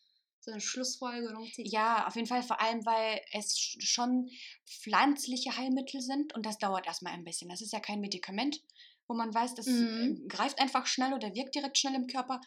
seine 0.43 0.59
Schlussfolgerung 0.61 1.45
zieht. 1.53 1.71
Ja, 1.71 2.07
auf 2.07 2.15
jeden 2.15 2.27
Fall, 2.27 2.43
vor 2.43 2.59
allem, 2.61 2.85
weil 2.85 3.21
es 3.31 3.55
sch- 3.57 3.81
schon 3.81 4.29
pflanzliche 4.67 5.55
Heilmittel 5.57 6.01
sind 6.01 6.33
und 6.35 6.45
das 6.45 6.57
dauert 6.57 6.87
erstmal 6.87 7.13
ein 7.13 7.23
bisschen. 7.23 7.49
Das 7.49 7.61
ist 7.61 7.73
ja 7.73 7.79
kein 7.79 8.01
Medikament, 8.01 8.61
wo 9.07 9.13
man 9.15 9.33
weiß, 9.33 9.55
das 9.55 9.67
Mhm. 9.67 10.23
äh, 10.23 10.27
greift 10.27 10.59
einfach 10.59 10.85
schnell 10.87 11.13
oder 11.13 11.33
wirkt 11.35 11.55
direkt 11.55 11.77
schnell 11.77 11.95
im 11.95 12.07
Körper. 12.07 12.41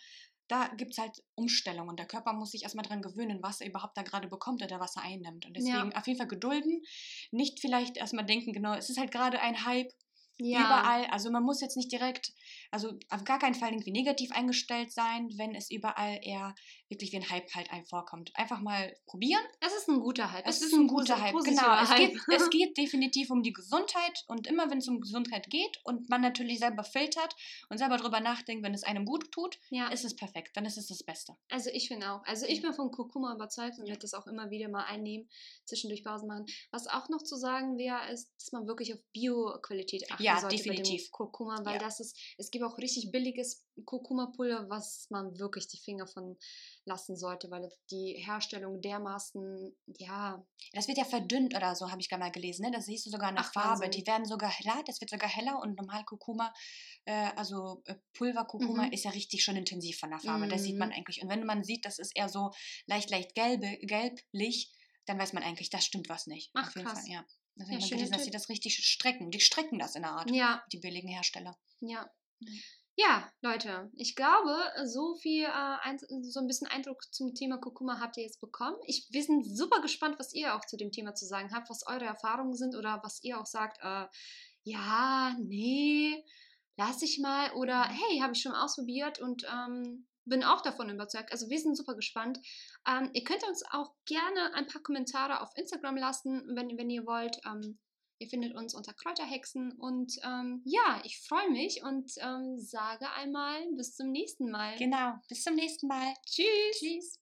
Da 0.49 0.69
gibt 0.77 0.93
es 0.93 0.99
halt 0.99 1.23
Umstellungen. 1.37 1.97
Der 1.97 2.07
Körper 2.07 2.35
muss 2.35 2.51
sich 2.51 2.65
erstmal 2.65 2.85
dran 2.85 3.01
gewöhnen, 3.01 3.39
was 3.43 3.61
er 3.63 3.67
überhaupt 3.69 3.97
da 3.97 4.03
gerade 4.03 4.29
bekommt 4.29 4.63
oder 4.63 4.79
was 4.79 4.95
er 4.97 5.03
einnimmt. 5.03 5.47
Und 5.47 5.57
Ja. 5.57 5.63
deswegen 5.79 5.95
auf 5.97 6.07
jeden 6.07 6.19
Fall 6.19 6.29
gedulden. 6.29 6.83
Nicht 7.31 7.61
vielleicht 7.61 7.97
erstmal 7.97 8.27
denken, 8.27 8.53
genau, 8.53 8.75
es 8.75 8.91
ist 8.91 8.99
halt 8.99 9.11
gerade 9.11 9.41
ein 9.41 9.65
Hype, 9.65 9.91
Ja. 10.39 10.61
überall. 10.61 11.07
Also 11.07 11.31
man 11.31 11.43
muss 11.43 11.61
jetzt 11.61 11.77
nicht 11.77 11.93
direkt, 11.93 12.33
also 12.71 12.93
auf 13.11 13.25
gar 13.25 13.39
keinen 13.39 13.55
Fall 13.55 13.71
irgendwie 13.71 13.93
negativ 13.93 14.33
eingestellt 14.33 14.93
sein, 14.93 15.29
wenn 15.37 15.55
es 15.55 15.71
überall 15.71 16.19
eher 16.23 16.55
wirklich 16.89 17.13
wie 17.13 17.17
ein 17.17 17.31
Hype 17.31 17.53
halt 17.55 17.71
einem 17.71 17.87
vorkommt. 17.87 18.31
Einfach 18.35 18.61
mal 18.61 18.95
probieren. 19.07 19.43
Es 19.61 19.75
ist 19.75 19.89
ein 19.89 20.01
guter 20.01 20.33
Hype. 20.33 20.47
Es, 20.47 20.61
ist 20.61 20.73
ein 20.75 20.87
guter 20.87 21.15
posi- 21.17 21.21
Hype, 21.21 21.45
genau. 21.45 21.83
Es 21.83 21.95
geht, 21.95 22.21
es 22.35 22.51
geht 22.51 22.77
definitiv 22.77 23.31
um 23.31 23.43
die 23.43 23.53
Gesundheit 23.53 24.25
und 24.27 24.47
immer 24.47 24.71
wenn 24.71 24.79
es 24.79 24.89
um 24.89 25.01
Gesundheit 25.01 25.49
geht 25.51 25.81
und 25.85 26.09
man 26.09 26.21
natürlich 26.21 26.59
selber 26.59 26.85
filtert 26.85 27.35
und 27.69 27.79
selber 27.79 27.97
drüber 27.97 28.21
nachdenkt, 28.21 28.65
wenn 28.65 28.75
es 28.75 28.85
einem 28.85 29.05
gut 29.05 29.31
tut, 29.33 29.59
ja. 29.71 29.89
ist 29.89 30.05
es 30.05 30.17
perfekt. 30.17 30.57
Dann 30.57 30.67
ist 30.67 30.77
es 30.79 30.89
das 30.89 31.03
Beste. 31.03 31.37
Also 31.51 31.71
ich 31.73 31.89
finde 31.89 32.11
auch. 32.11 32.25
Also 32.27 32.47
ich 32.47 32.61
bin 32.61 32.73
von 32.75 32.91
Kurkuma 32.91 33.35
überzeugt 33.35 33.79
und 33.79 33.87
werde 33.87 34.01
das 34.01 34.15
auch 34.15 34.27
immer 34.27 34.51
wieder 34.51 34.69
mal 34.69 34.85
einnehmen, 34.85 35.29
zwischendurch 35.65 36.05
Pausen 36.05 36.29
machen. 36.29 36.47
Was 36.71 36.87
auch 36.87 37.09
noch 37.09 37.23
zu 37.23 37.37
sagen 37.37 37.79
wäre, 37.79 38.11
ist, 38.13 38.33
dass 38.39 38.53
man 38.53 38.67
wirklich 38.67 38.93
auf 38.95 39.01
Bio-Qualität 39.13 40.11
achten 40.11 40.23
Ja, 40.25 40.41
sollte 40.41 40.57
definitiv. 40.57 41.11
Kurkuma, 41.11 41.65
weil 41.65 41.75
Ja. 41.75 41.79
das 41.79 42.01
ist, 42.01 42.17
es 42.39 42.51
gibt 42.51 42.65
auch 42.65 42.79
richtig 42.79 43.11
billiges 43.13 43.65
Kurkuma-Pulver, 43.85 44.69
was 44.69 45.07
man 45.11 45.39
wirklich 45.39 45.69
die 45.69 45.79
Finger 45.79 46.07
von 46.07 46.37
lassen 46.85 47.17
sollte, 47.17 47.51
weil 47.51 47.71
die 47.91 48.15
Herstellung 48.25 48.81
dermaßen, 48.81 49.75
ja, 49.99 50.45
Das 50.73 50.89
wird 50.89 50.99
ja 50.99 51.05
verdünnt 51.05 51.55
oder 51.55 51.75
so, 51.75 51.91
habe 51.91 52.01
ich 52.01 52.09
gar 52.09 52.19
mal 52.19 52.31
gelesen. 52.33 52.65
Ne? 52.65 52.71
Das 52.73 52.87
siehst 52.87 53.07
du 53.07 53.11
sogar 53.11 53.33
der 53.33 53.41
Ach, 53.43 53.53
Farbe. 53.53 53.85
Wahnsinn. 53.85 53.91
Die 54.03 54.07
werden 54.07 54.25
sogar 54.27 54.51
heller, 54.51 54.83
das 54.87 55.01
wird 55.01 55.11
sogar 55.11 55.29
heller 55.29 55.61
und 55.61 55.77
normal 55.77 56.05
Kurkuma, 56.05 56.53
äh, 57.05 57.31
also 57.37 57.83
äh, 57.87 57.95
Pulver-Kurkuma 58.15 58.87
Mhm. 58.87 58.93
ist 58.93 59.05
ja 59.05 59.11
richtig 59.13 59.43
schon 59.45 59.57
intensiv 59.57 59.99
von 59.99 60.11
der 60.11 60.21
Farbe. 60.21 60.49
Das 60.49 60.63
sieht 60.63 60.79
man 60.79 60.89
Mhm. 60.89 60.95
eigentlich. 60.97 61.23
Und 61.23 61.29
wenn 61.29 61.45
man 61.45 61.65
sieht, 61.65 61.85
das 61.85 61.99
ist 61.99 62.17
eher 62.17 62.29
so 62.29 62.51
leicht, 62.87 63.11
leicht 63.11 63.35
gelbe, 63.35 63.79
gelblich, 63.83 64.73
dann 65.07 65.19
weiß 65.19 65.33
man 65.35 65.43
eigentlich, 65.43 65.71
das 65.71 65.85
stimmt 65.85 66.09
was 66.09 66.27
nicht. 66.27 66.51
Ach, 66.55 66.69
Auf 66.69 66.77
jeden 66.77 66.87
krass. 66.89 67.01
Fall, 67.03 67.11
ja. 67.13 67.25
Das 67.57 67.69
Ja, 67.69 67.79
gelesen, 67.79 68.13
dass 68.13 68.25
sie 68.25 68.31
das 68.31 68.49
richtig 68.49 68.77
strecken. 68.77 69.31
Die 69.31 69.41
strecken 69.41 69.79
das 69.79 69.95
in 69.95 70.03
der 70.03 70.13
Art, 70.13 70.31
ja, 70.31 70.65
die 70.73 70.79
billigen 70.79 71.09
Hersteller. 71.09 71.57
ja. 71.81 72.11
Mhm. 72.41 72.63
Ja, 72.97 73.29
Leute, 73.41 73.91
ich 73.97 74.15
glaube, 74.15 74.57
so 74.85 75.17
viel, 75.17 75.43
äh, 75.43 75.77
ein, 75.83 75.99
so 75.99 76.39
ein 76.39 76.47
bisschen 76.47 76.69
Eindruck 76.69 77.03
zum 77.13 77.35
Thema 77.35 77.59
Kurkuma 77.59 77.99
habt 77.99 78.17
ihr 78.17 78.23
jetzt 78.23 78.41
bekommen. 78.41 78.77
Ich, 78.87 79.09
wir 79.11 79.23
sind 79.25 79.45
super 79.45 79.83
gespannt, 79.83 80.17
was 80.21 80.33
ihr 80.33 80.55
auch 80.55 80.65
zu 80.65 80.77
dem 80.77 80.93
Thema 80.93 81.13
zu 81.13 81.27
sagen 81.27 81.51
habt, 81.53 81.69
was 81.71 81.85
eure 81.89 82.05
Erfahrungen 82.05 82.55
sind 82.55 82.77
oder 82.77 83.01
was 83.03 83.21
ihr 83.25 83.41
auch 83.41 83.47
sagt, 83.47 83.79
äh, 83.83 84.07
ja, 84.63 85.37
nee, 85.41 86.25
lass 86.77 87.03
ich 87.03 87.19
mal 87.19 87.53
oder 87.55 87.83
hey, 87.83 88.21
habe 88.21 88.33
ich 88.33 88.43
schon 88.43 88.55
ausprobiert 88.55 89.19
und 89.19 89.45
ähm, 89.53 90.07
bin 90.25 90.45
auch 90.45 90.63
davon 90.63 90.91
überzeugt. 90.91 91.33
Also 91.33 91.49
wir 91.51 91.59
sind 91.59 91.77
super 91.77 91.95
gespannt. 91.95 92.39
Ähm, 92.87 93.11
ihr 93.13 93.25
könnt 93.25 93.47
uns 93.47 93.63
auch 93.71 93.93
gerne 94.07 94.55
ein 94.55 94.67
paar 94.67 94.83
Kommentare 94.83 95.41
auf 95.41 95.51
Instagram 95.57 95.97
lassen, 95.97 96.43
wenn, 96.55 96.77
wenn 96.79 96.91
ihr 96.91 97.07
wollt. 97.07 97.39
Ähm, 97.47 97.79
Ihr 98.21 98.29
findet 98.29 98.55
uns 98.55 98.75
unter 98.75 98.95
Kräuterhexen 98.95 99.73
und 99.73 100.17
ähm, 100.23 100.63
ja, 100.65 101.03
ich 101.05 101.21
freue 101.21 101.51
mich 101.51 101.83
und 101.83 102.13
ähm, 102.21 102.59
sage 102.59 103.11
einmal 103.11 103.61
bis 103.77 103.97
zum 103.97 104.13
nächsten 104.13 104.51
Mal. 104.51 104.77
Genau. 104.77 105.15
Bis 105.29 105.43
zum 105.43 105.57
nächsten 105.57 105.89
Mal. 105.89 106.15
Tschüss. 106.25 106.79
Tschüss. 106.79 107.21